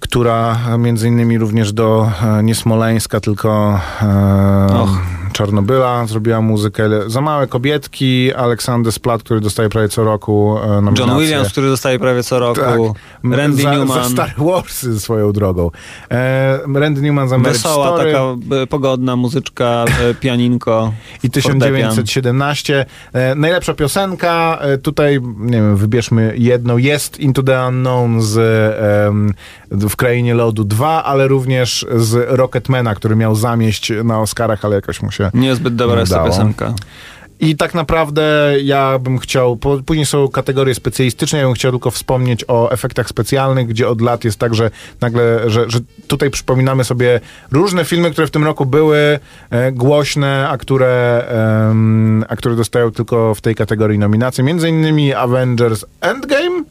[0.01, 5.20] która między innymi również do e, nie Smoleńska, tylko e, Och.
[5.33, 6.89] Czarnobyla zrobiła muzykę.
[7.07, 11.07] Za małe kobietki, Aleksander Splat, który dostaje prawie co roku e, nominację.
[11.07, 14.05] John Williams, który dostaje prawie co roku, M- Randy za, Newman.
[14.05, 15.71] Za Star Warsy swoją drogą.
[16.11, 18.13] E, Randy Newman za Marriage Wesoła, Story.
[18.13, 18.25] taka
[18.63, 20.93] e, pogodna muzyczka, e, pianinko.
[21.23, 21.61] I fortepian.
[21.91, 22.87] 1917.
[23.13, 28.41] E, najlepsza piosenka, tutaj, nie wiem, wybierzmy jedną, jest Into the Unknown z
[29.71, 35.03] w Krainie Lodu 2, ale również z Rocketmana, który miał zamieść na Oscarach, ale jakoś
[35.03, 36.75] mu się Niezbyt dobra nie jest ta piosenka.
[37.41, 42.45] I tak naprawdę ja bym chciał, później są kategorie specjalistyczne, ja bym chciał tylko wspomnieć
[42.49, 47.21] o efektach specjalnych, gdzie od lat jest tak, że nagle, że, że tutaj przypominamy sobie
[47.53, 49.19] różne filmy, które w tym roku były
[49.51, 51.25] e, głośne, a które,
[51.71, 54.45] em, a które dostają tylko w tej kategorii nominacje.
[54.45, 56.63] Między innymi Avengers Endgame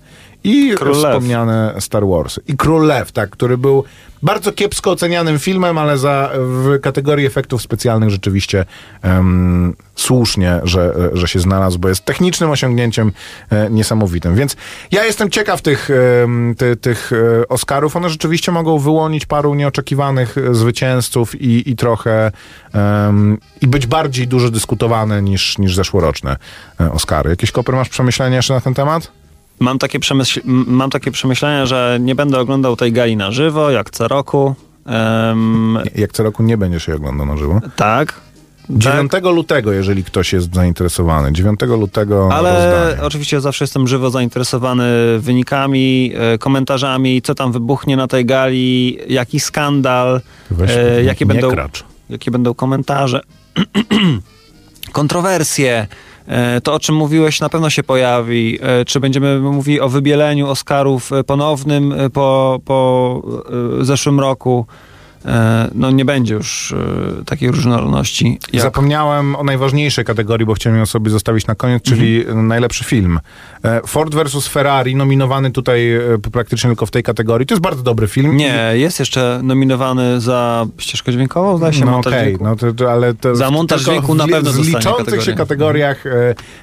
[0.43, 2.39] i Król wspomniane Star Wars.
[2.47, 3.84] I Król Lew, tak, który był
[4.23, 8.65] bardzo kiepsko ocenianym filmem, ale za, w kategorii efektów specjalnych rzeczywiście
[9.02, 13.12] em, słusznie, że, że się znalazł, bo jest technicznym osiągnięciem
[13.49, 14.36] e, niesamowitym.
[14.36, 14.56] Więc
[14.91, 15.89] ja jestem ciekaw tych,
[16.23, 17.95] em, ty, tych e, Oscarów.
[17.95, 22.32] One rzeczywiście mogą wyłonić paru nieoczekiwanych e, zwycięzców i, i trochę
[23.62, 26.38] i być bardziej dużo dyskutowane niż, niż zeszłoroczne
[26.80, 27.30] e, Oscary.
[27.30, 29.12] Jakieś koper masz przemyślenia jeszcze na ten temat?
[29.60, 33.89] Mam takie, przemyśl- mam takie przemyślenia, że nie będę oglądał tej gali na żywo, jak
[33.89, 34.56] co roku.
[34.86, 37.60] Em, Jak co roku nie będziesz jej oglądał na żywo.
[37.76, 38.13] tak.
[38.69, 41.32] 9 lutego, jeżeli ktoś jest zainteresowany.
[41.34, 43.04] 9 lutego Ale rozdanie.
[43.08, 44.86] oczywiście zawsze jestem żywo zainteresowany
[45.19, 51.52] wynikami, e, komentarzami, co tam wybuchnie na tej gali, jaki skandal, Weź, e, jakie, będą,
[51.52, 51.84] kracz.
[52.10, 53.22] jakie będą komentarze,
[54.91, 55.88] kontrowersje.
[56.30, 58.60] E, To, o czym mówiłeś, na pewno się pojawi.
[58.62, 63.22] E, Czy będziemy mówili o wybieleniu Oscarów e, ponownym po, po
[63.82, 64.65] zeszłym roku?
[65.25, 66.71] E, No nie będzie już
[67.21, 68.39] e, takiej różnorodności.
[68.53, 68.63] Jak...
[68.63, 72.47] Zapomniałem o najważniejszej kategorii, bo chciałem ją sobie zostawić na koniec, czyli Mhm.
[72.47, 73.19] najlepszy film.
[73.88, 74.47] Ford vs.
[74.47, 75.89] Ferrari, nominowany tutaj
[76.32, 77.47] praktycznie tylko w tej kategorii.
[77.47, 78.38] To jest bardzo dobry film.
[78.38, 82.43] Nie, jest jeszcze nominowany za ścieżkę dźwiękową, zdaje się, No montaż okej, dźwięku.
[82.43, 85.36] no to, to, ale to Za montaż dźwięku na pewno w liczących się kategorię.
[85.36, 86.03] kategoriach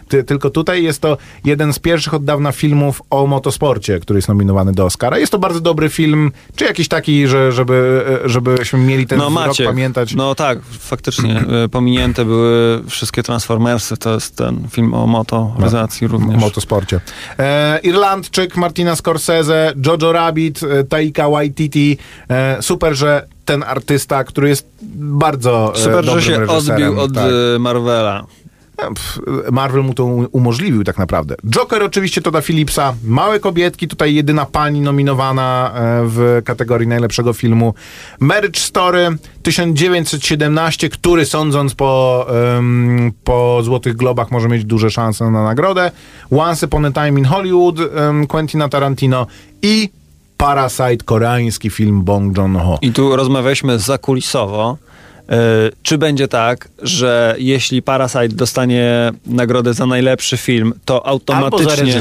[0.08, 4.28] ty, tylko tutaj jest to jeden z pierwszych od dawna filmów o motosporcie, który jest
[4.28, 5.18] nominowany do Oscara.
[5.18, 9.24] Jest to bardzo dobry film, czy jakiś taki, że, żeby, e, żebyśmy mieli ten No
[9.24, 10.14] rok Maciek, pamiętać.
[10.14, 16.36] no tak, faktycznie e, pominięte były wszystkie Transformersy, to jest ten film o motoryzacji również.
[16.36, 17.00] W motosporcie.
[17.38, 21.98] E, Irlandczyk Martina Scorsese, Jojo Rabbit, e, Taika Waititi.
[22.30, 27.14] E, super, że ten artysta, który jest bardzo e, Super, że się reżyserem, odbił od
[27.14, 27.24] tak.
[27.60, 28.26] Marvela.
[28.76, 29.20] Pff,
[29.52, 31.34] Marvel mu to umożliwił tak naprawdę.
[31.50, 32.94] Joker oczywiście to da Philipsa.
[33.04, 37.74] Małe kobietki, tutaj jedyna pani nominowana e, w kategorii najlepszego filmu.
[38.20, 42.26] Marriage Story 1917, który sądząc po,
[42.58, 45.90] em, po Złotych Globach może mieć duże szanse na nagrodę.
[46.30, 49.26] Once Upon a Time in Hollywood em, Quentina Tarantino
[49.62, 49.90] i
[50.36, 52.78] Parasite, koreański film Bong Joon-ho.
[52.82, 54.76] I tu rozmawialiśmy zakulisowo.
[55.30, 55.36] Yy,
[55.82, 61.92] czy będzie tak, że jeśli Parasite dostanie nagrodę za najlepszy film, to automatycznie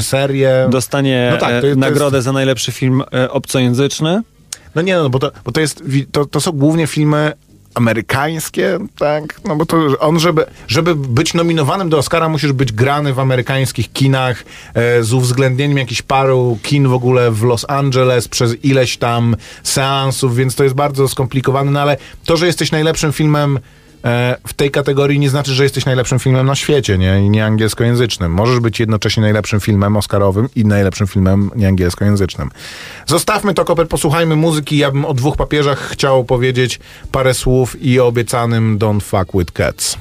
[0.68, 4.22] dostanie No tak, to- e, to jest- nagrodę za najlepszy film e, obcojęzyczny?
[4.74, 7.32] No nie, no bo to, bo to jest, to, to są głównie filmy
[7.76, 9.40] amerykańskie, tak?
[9.44, 13.92] No bo to on, żeby, żeby być nominowanym do Oscara, musisz być grany w amerykańskich
[13.92, 19.36] kinach e, z uwzględnieniem jakichś paru kin w ogóle w Los Angeles przez ileś tam
[19.62, 23.58] seansów, więc to jest bardzo skomplikowane, no ale to, że jesteś najlepszym filmem
[24.46, 27.20] w tej kategorii nie znaczy, że jesteś najlepszym filmem na świecie, nie?
[27.20, 28.32] I nie angielskojęzycznym.
[28.32, 32.50] Możesz być jednocześnie najlepszym filmem oscarowym i najlepszym filmem nieangielskojęzycznym.
[33.06, 34.76] Zostawmy to, Koper, posłuchajmy muzyki.
[34.76, 36.80] Ja bym o dwóch papieżach chciał powiedzieć
[37.12, 39.96] parę słów i o obiecanym Don't Fuck With Cats.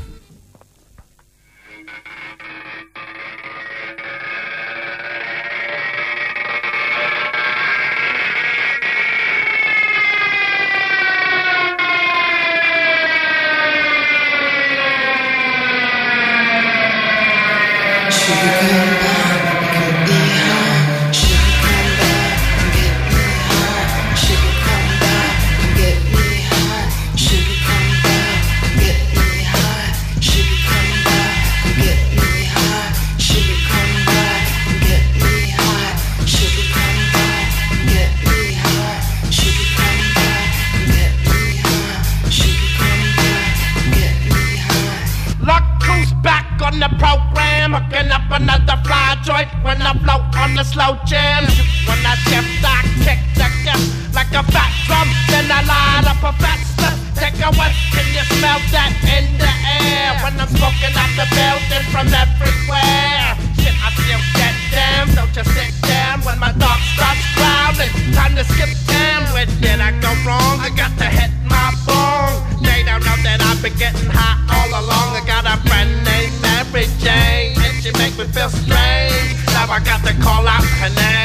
[80.46, 81.25] all out her name.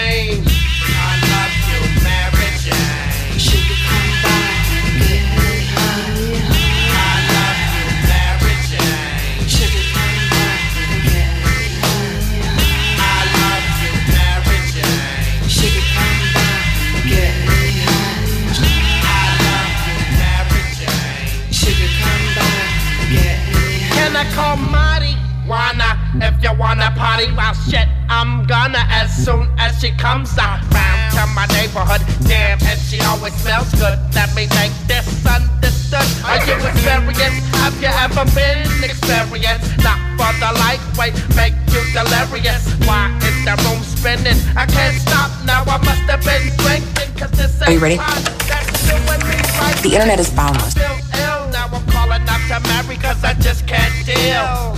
[29.25, 30.65] Soon as she comes around
[31.13, 32.01] to my neighborhood.
[32.27, 33.99] Damn, and she always smells good.
[34.15, 36.09] Let me make this understood.
[36.25, 37.45] Are you experienced?
[37.61, 39.77] Have you ever been experienced?
[39.85, 42.65] Not for the lightweight, make you delirious.
[42.89, 44.39] Why is the room spinning?
[44.57, 45.63] I can't stop now.
[45.69, 47.95] I must have been drinking, cause this Are you ready?
[47.95, 48.25] ain't fun.
[48.49, 49.77] That's doing me right.
[49.83, 50.75] The internet is boundless.
[50.77, 54.77] Now I'm calling up to Mary cause I just can't deal.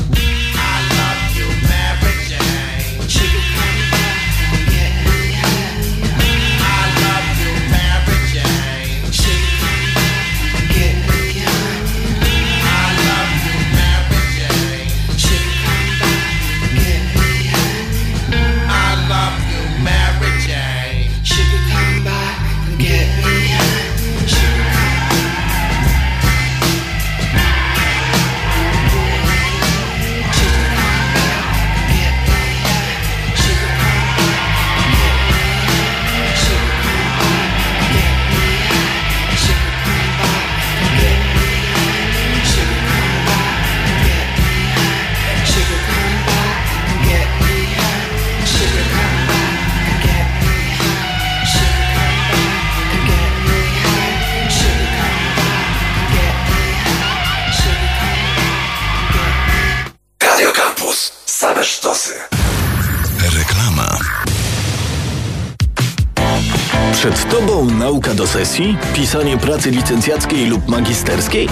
[68.94, 71.48] Pisanie pracy licencjackiej lub magisterskiej?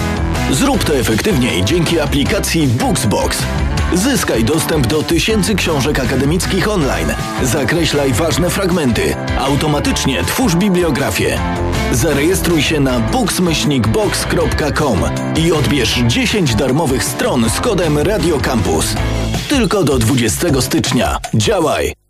[0.51, 3.37] Zrób to efektywniej dzięki aplikacji Booksbox.
[3.93, 7.13] Zyskaj dostęp do tysięcy książek akademickich online.
[7.43, 9.15] Zakreślaj ważne fragmenty.
[9.39, 11.39] Automatycznie twórz bibliografię.
[11.91, 14.97] Zarejestruj się na books-box.com
[15.45, 18.95] i odbierz 10 darmowych stron z kodem Radio Campus.
[19.49, 21.17] Tylko do 20 stycznia.
[21.33, 22.00] Działaj!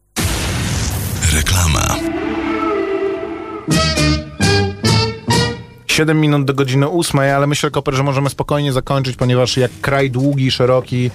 [6.01, 10.11] 7 minut do godziny 8, ale myślę, Koper, że możemy spokojnie zakończyć, ponieważ jak kraj
[10.11, 11.11] długi, szeroki,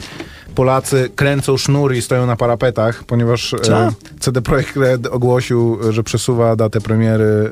[0.54, 6.56] Polacy kręcą sznury i stoją na parapetach, ponieważ e, CD Projekt Red ogłosił, że przesuwa
[6.56, 7.50] datę premiery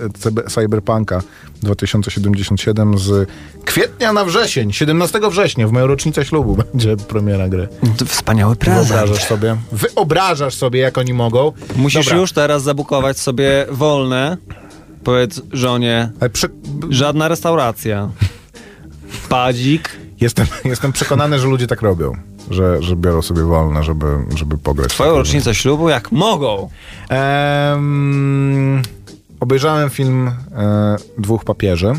[0.49, 1.23] Cyberpunka
[1.63, 3.29] 2077 z
[3.65, 4.73] kwietnia na wrzesień.
[4.73, 7.69] 17 września, w moją rocznicę ślubu będzie premiera gry.
[7.97, 8.89] To wspaniały prezent.
[8.89, 9.57] Wyobrażasz sobie?
[9.73, 11.53] Wyobrażasz sobie, jak oni mogą?
[11.77, 14.37] Musisz Dobra, już teraz zabukować sobie wolne.
[15.05, 16.49] Powiedz żonie, Prze-
[16.91, 18.09] żadna restauracja.
[19.29, 19.97] Padzik.
[20.21, 22.13] jestem, jestem przekonany, że ludzie tak robią.
[22.51, 24.91] Że, że biorą sobie wolne, żeby, żeby pograć.
[24.91, 26.69] Twoją rocznicę ślubu jak mogą.
[27.09, 28.83] Em,
[29.41, 31.93] obejrzałem film e, Dwóch papieży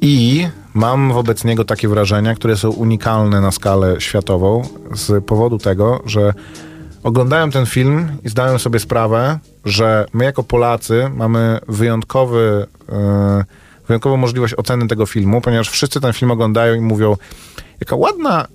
[0.00, 4.62] i mam wobec niego takie wrażenia, które są unikalne na skalę światową
[4.94, 6.34] z powodu tego, że
[7.02, 13.44] oglądałem ten film i zdałem sobie sprawę, że my jako Polacy mamy wyjątkowy, e,
[13.88, 17.16] wyjątkową możliwość oceny tego filmu, ponieważ wszyscy ten film oglądają i mówią,
[17.80, 18.46] jaka ładna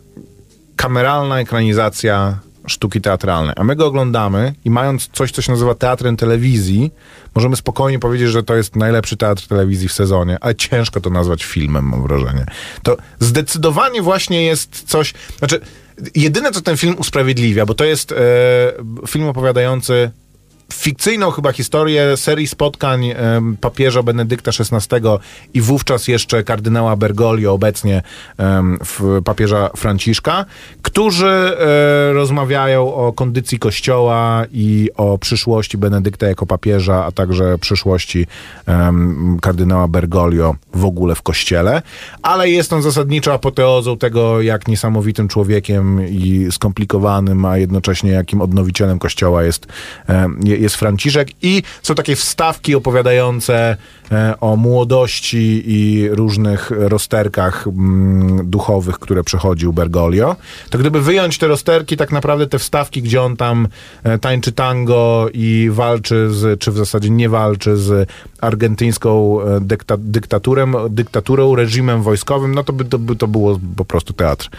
[0.76, 3.54] kameralna ekranizacja sztuki teatralnej.
[3.58, 6.92] A my go oglądamy i mając coś, co się nazywa teatrem telewizji,
[7.36, 11.44] możemy spokojnie powiedzieć, że to jest najlepszy teatr telewizji w sezonie, ale ciężko to nazwać
[11.44, 12.46] filmem, mam wrażenie.
[12.84, 15.62] To zdecydowanie właśnie jest coś, znaczy
[16.16, 18.16] jedyne, co ten film usprawiedliwia, bo to jest e,
[19.08, 20.12] film opowiadający
[20.74, 23.14] fikcyjną chyba historię serii spotkań
[23.62, 25.00] papieża Benedykta XVI
[25.54, 28.02] i wówczas jeszcze kardynała Bergoglio, obecnie
[29.26, 30.46] papieża Franciszka,
[30.82, 38.28] którzy e, rozmawiają o kondycji Kościoła i o przyszłości Benedykta jako papieża, a także przyszłości
[39.42, 41.82] kardynała Bergoglio w ogóle w Kościele,
[42.22, 49.00] ale jest on zasadniczo apoteozą tego, jak niesamowitym człowiekiem i skomplikowanym, a jednocześnie jakim odnowicielem
[49.00, 49.68] Kościoła jest,
[50.64, 53.78] jest Franciszek i są takie wstawki opowiadające
[54.12, 60.36] e, o młodości i różnych rozterkach mm, duchowych, które przechodził Bergoglio.
[60.70, 63.68] To gdyby wyjąć te rozterki, tak naprawdę te wstawki, gdzie on tam
[64.04, 68.10] e, tańczy tango i walczy z, czy w zasadzie nie walczy z
[68.42, 73.86] argentyńską e, dykta, dyktaturem, dyktaturą, reżimem wojskowym, no to by to, by to było po
[73.86, 74.50] prostu teatr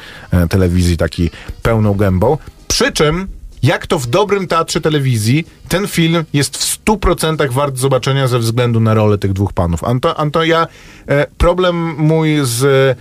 [0.51, 1.31] telewizji taki
[1.63, 2.39] pełną gębą.
[2.69, 3.29] Przy czym
[3.65, 8.81] jak to w dobrym teatrze telewizji, ten film jest w 100% wart zobaczenia ze względu
[8.81, 9.85] na rolę tych dwóch panów.
[9.85, 10.67] Anto, Anto ja,
[11.09, 12.99] e, problem mój z,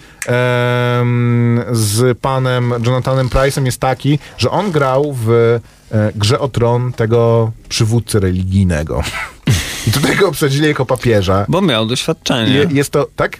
[1.71, 5.59] z panem Jonathanem Price'em jest taki, że on grał w e,
[6.15, 9.03] Grze o Tron tego przywódcy religijnego.
[9.87, 11.45] I tutaj go obsadzili jako papieża.
[11.49, 12.53] Bo miał doświadczenie.
[12.53, 13.37] Je, jest to tak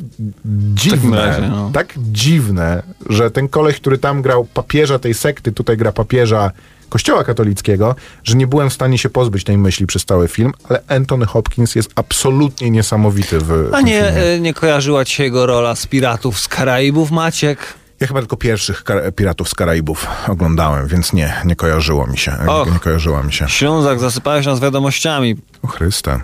[0.75, 1.69] dziwne, razie, no.
[1.73, 6.51] tak dziwne, że ten koleś, który tam grał papieża tej sekty, tutaj gra papieża
[6.93, 10.81] kościoła katolickiego, że nie byłem w stanie się pozbyć tej myśli przez cały film, ale
[10.87, 14.23] Anthony Hopkins jest absolutnie niesamowity w A nie, filmie.
[14.23, 17.59] e, nie kojarzyła ci się jego rola z Piratów z Karaibów, Maciek?
[17.99, 18.83] Ja chyba tylko pierwszych
[19.15, 22.31] Piratów z Karaibów oglądałem, więc nie, nie kojarzyło mi się.
[22.47, 22.73] Och.
[22.73, 23.47] Nie kojarzyła mi się.
[23.49, 25.35] Ślązak, zasypałeś nas wiadomościami.
[25.63, 26.19] O Chryste.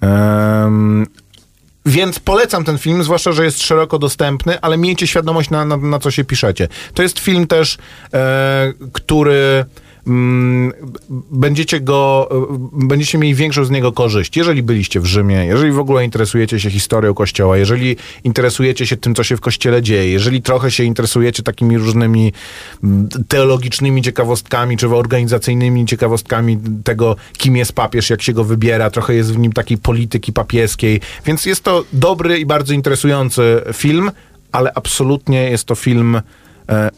[0.00, 1.06] Em,
[1.86, 5.98] więc polecam ten film, zwłaszcza, że jest szeroko dostępny, ale miejcie świadomość, na, na, na
[5.98, 6.68] co się piszecie.
[6.94, 7.78] To jest film też,
[8.14, 9.64] e, który
[11.30, 15.78] będziecie go, e, będziecie mieli większą z niego korzyść, jeżeli byliście w Rzymie, jeżeli w
[15.78, 20.42] ogóle interesujecie się historią Kościoła, jeżeli interesujecie się tym, co się w Kościele dzieje, jeżeli
[20.42, 22.32] trochę się interesujecie takimi różnymi
[22.84, 29.14] mm, teologicznymi ciekawostkami, czy organizacyjnymi ciekawostkami tego, kim jest papież, jak się go wybiera, trochę
[29.14, 34.10] jest w nim takiej polityki papieskiej, więc jest to dobry i bardzo interesujący film,
[34.52, 36.20] ale absolutnie jest to film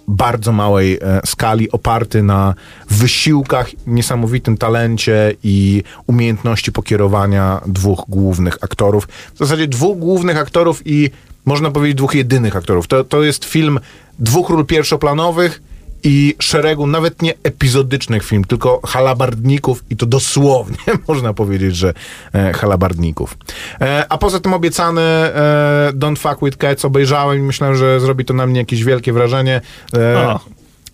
[0.09, 2.55] bardzo małej e, skali, oparty na
[2.91, 9.09] wysiłkach, niesamowitym talencie i umiejętności pokierowania dwóch głównych aktorów.
[9.35, 11.11] W zasadzie dwóch głównych aktorów i
[11.45, 12.87] można powiedzieć dwóch jedynych aktorów.
[12.87, 13.81] To, to jest film
[14.19, 15.63] dwóch ról pierwszoplanowych
[16.05, 20.77] i szeregu nawet nie epizodycznych film, tylko halabardników i to dosłownie
[21.09, 21.95] można powiedzieć, że
[22.35, 23.37] e, halabardników.
[23.81, 28.25] E, a poza tym obiecany e, Don't Fuck With Cats obejrzałem i myślałem, że zrobi
[28.25, 29.61] to na mnie jakieś wielkie wrażenie.
[29.95, 30.39] E,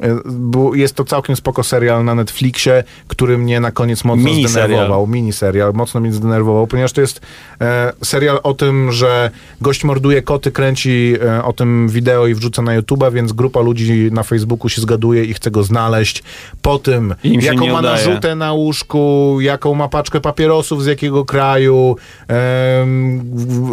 [0.02, 4.68] E, był, jest to całkiem spoko serial na Netflixie, który mnie na koniec mocno Miniserial.
[4.68, 5.06] zdenerwował.
[5.06, 7.20] Miniserial, mocno mnie zdenerwował, ponieważ to jest
[7.60, 9.30] e, serial o tym, że
[9.60, 14.08] gość morduje koty, kręci e, o tym wideo i wrzuca na YouTube'a, więc grupa ludzi
[14.12, 16.22] na Facebooku się zgaduje i chce go znaleźć.
[16.62, 17.82] Po tym, jaką ma udaje.
[18.06, 21.96] narzutę na łóżku, jaką ma paczkę papierosów, z jakiego kraju,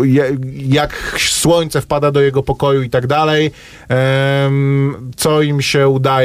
[0.03, 3.51] je- jak słońce wpada do jego pokoju i tak dalej.
[5.15, 6.16] Co im się udaje,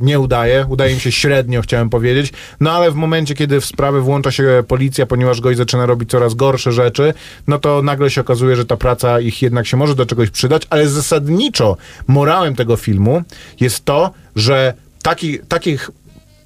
[0.00, 2.32] nie udaje, udaje im się średnio, chciałem powiedzieć.
[2.60, 6.34] No ale w momencie, kiedy w sprawę włącza się policja, ponieważ gość zaczyna robić coraz
[6.34, 7.14] gorsze rzeczy,
[7.46, 10.62] no to nagle się okazuje, że ta praca ich jednak się może do czegoś przydać,
[10.70, 11.76] ale zasadniczo
[12.06, 13.22] morałem tego filmu
[13.60, 15.90] jest to, że taki, takich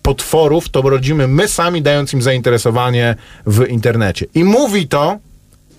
[0.03, 3.15] potworów to rodzimy my sami, dając im zainteresowanie
[3.47, 4.27] w internecie.
[4.35, 5.19] I mówi to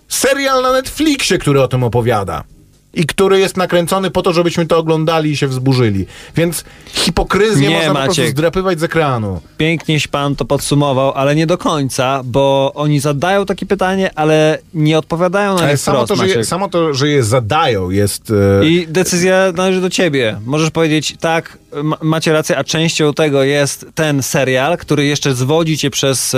[0.07, 2.43] serial na Netflixie, który o tym opowiada.
[2.95, 6.05] I który jest nakręcony po to, żebyśmy to oglądali i się wzburzyli.
[6.35, 8.29] Więc hipokryzję Nie, można po prostu Maciek.
[8.29, 9.41] zdrapywać z ekranu.
[9.57, 14.97] Pięknieś pan to podsumował, ale nie do końca, bo oni zadają takie pytanie, ale nie
[14.97, 16.45] odpowiadają na nie samo to, że je, Maciek.
[16.45, 18.33] samo to, że je zadają jest...
[18.61, 20.39] E, I decyzja należy do ciebie.
[20.45, 25.77] Możesz powiedzieć, tak, ma- macie rację, a częścią tego jest ten serial, który jeszcze zwodzi
[25.77, 26.37] cię przez e,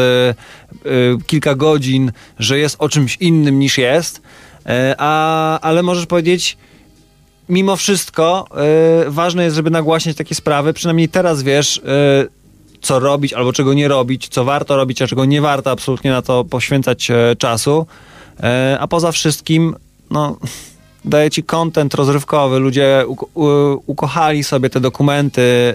[0.85, 0.89] e,
[1.27, 4.21] kilka godzin, że jest o czymś innym niż jest,
[4.97, 6.57] a, ale możesz powiedzieć,
[7.49, 8.47] mimo wszystko
[9.07, 12.37] e, ważne jest, żeby nagłaśniać takie sprawy, przynajmniej teraz wiesz, e,
[12.81, 16.21] co robić albo czego nie robić, co warto robić, a czego nie warto absolutnie na
[16.21, 17.85] to poświęcać e, czasu.
[18.43, 19.75] E, a poza wszystkim,
[20.11, 20.37] no,
[21.05, 22.59] daje ci content rozrywkowy.
[22.59, 23.05] Ludzie
[23.85, 25.73] ukochali sobie te dokumenty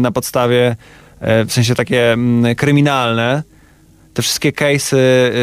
[0.00, 0.76] na podstawie,
[1.20, 3.42] e, w sensie takie mm, kryminalne.
[4.18, 4.96] Te wszystkie case'y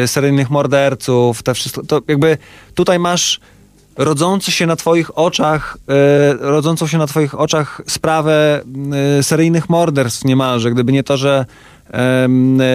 [0.04, 2.38] y, seryjnych morderców, te wszystko, to jakby
[2.74, 3.40] tutaj masz
[3.96, 5.92] rodzący się na twoich oczach, y,
[6.40, 8.60] rodzącą się na twoich oczach sprawę
[9.18, 10.70] y, seryjnych morderstw niemalże.
[10.70, 11.46] Gdyby nie to, że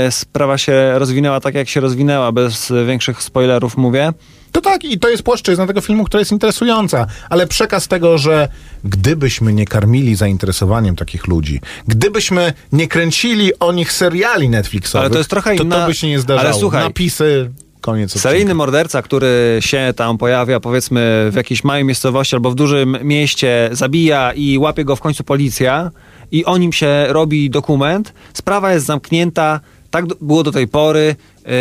[0.07, 4.11] y, sprawa się rozwinęła tak, jak się rozwinęła, bez większych spoilerów mówię,
[4.51, 8.47] To tak, i to jest płaszczyzna tego filmu, która jest interesująca, ale przekaz tego, że
[8.83, 15.17] gdybyśmy nie karmili zainteresowaniem takich ludzi, gdybyśmy nie kręcili o nich seriali Netflixowych, Ale to
[15.17, 16.47] jest trochę to, inna- to by się nie zdarzało.
[16.49, 17.51] ale słuchaj, Napisy,
[17.81, 22.97] koniec Seryjny morderca, który się tam pojawia, powiedzmy, w jakiejś małej miejscowości albo w dużym
[23.03, 25.91] mieście, zabija i łapie go w końcu policja
[26.31, 29.59] i o nim się robi dokument, sprawa jest zamknięta,
[29.91, 31.15] tak było do tej pory,
[31.45, 31.51] yy,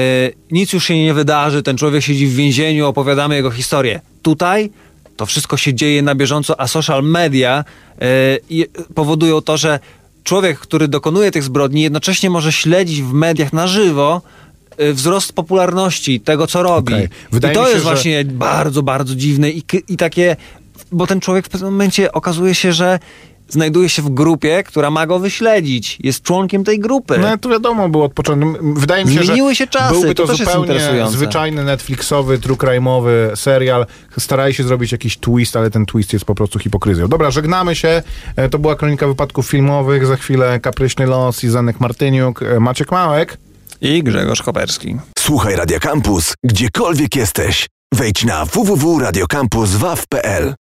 [0.50, 4.00] nic już się nie wydarzy, ten człowiek siedzi w więzieniu, opowiadamy jego historię.
[4.22, 4.70] Tutaj
[5.16, 7.64] to wszystko się dzieje na bieżąco, a social media
[8.50, 9.78] yy, powodują to, że
[10.24, 14.22] człowiek, który dokonuje tych zbrodni, jednocześnie może śledzić w mediach na żywo
[14.92, 16.94] wzrost popularności tego, co robi.
[17.32, 20.36] Wydaje I to się, jest że- właśnie bardzo, bardzo dziwne i, i takie,
[20.92, 22.98] bo ten człowiek w pewnym momencie okazuje się, że
[23.48, 25.98] znajduje się w grupie, która ma go wyśledzić.
[26.00, 27.18] Jest członkiem tej grupy.
[27.18, 28.74] No to wiadomo było od początku.
[28.74, 33.36] Wydaje mi się, Zmieniły że się czasy, byłby to, to zupełnie zwyczajny Netflixowy, true crime'owy
[33.36, 33.86] serial.
[34.18, 37.08] Starali się zrobić jakiś twist, ale ten twist jest po prostu hipokryzją.
[37.08, 38.02] Dobra, żegnamy się.
[38.36, 40.06] E, To była kronika wypadków filmowych.
[40.06, 42.42] Za chwilę Kapryśny Los i Zanek Martyniuk.
[42.42, 43.36] E, Maciek Małek.
[43.80, 44.96] I Grzegorz Koperski.
[45.18, 47.66] Słuchaj Radio Campus, gdziekolwiek jesteś.
[47.94, 50.54] Wejdź na www.radiocampus.waw.pl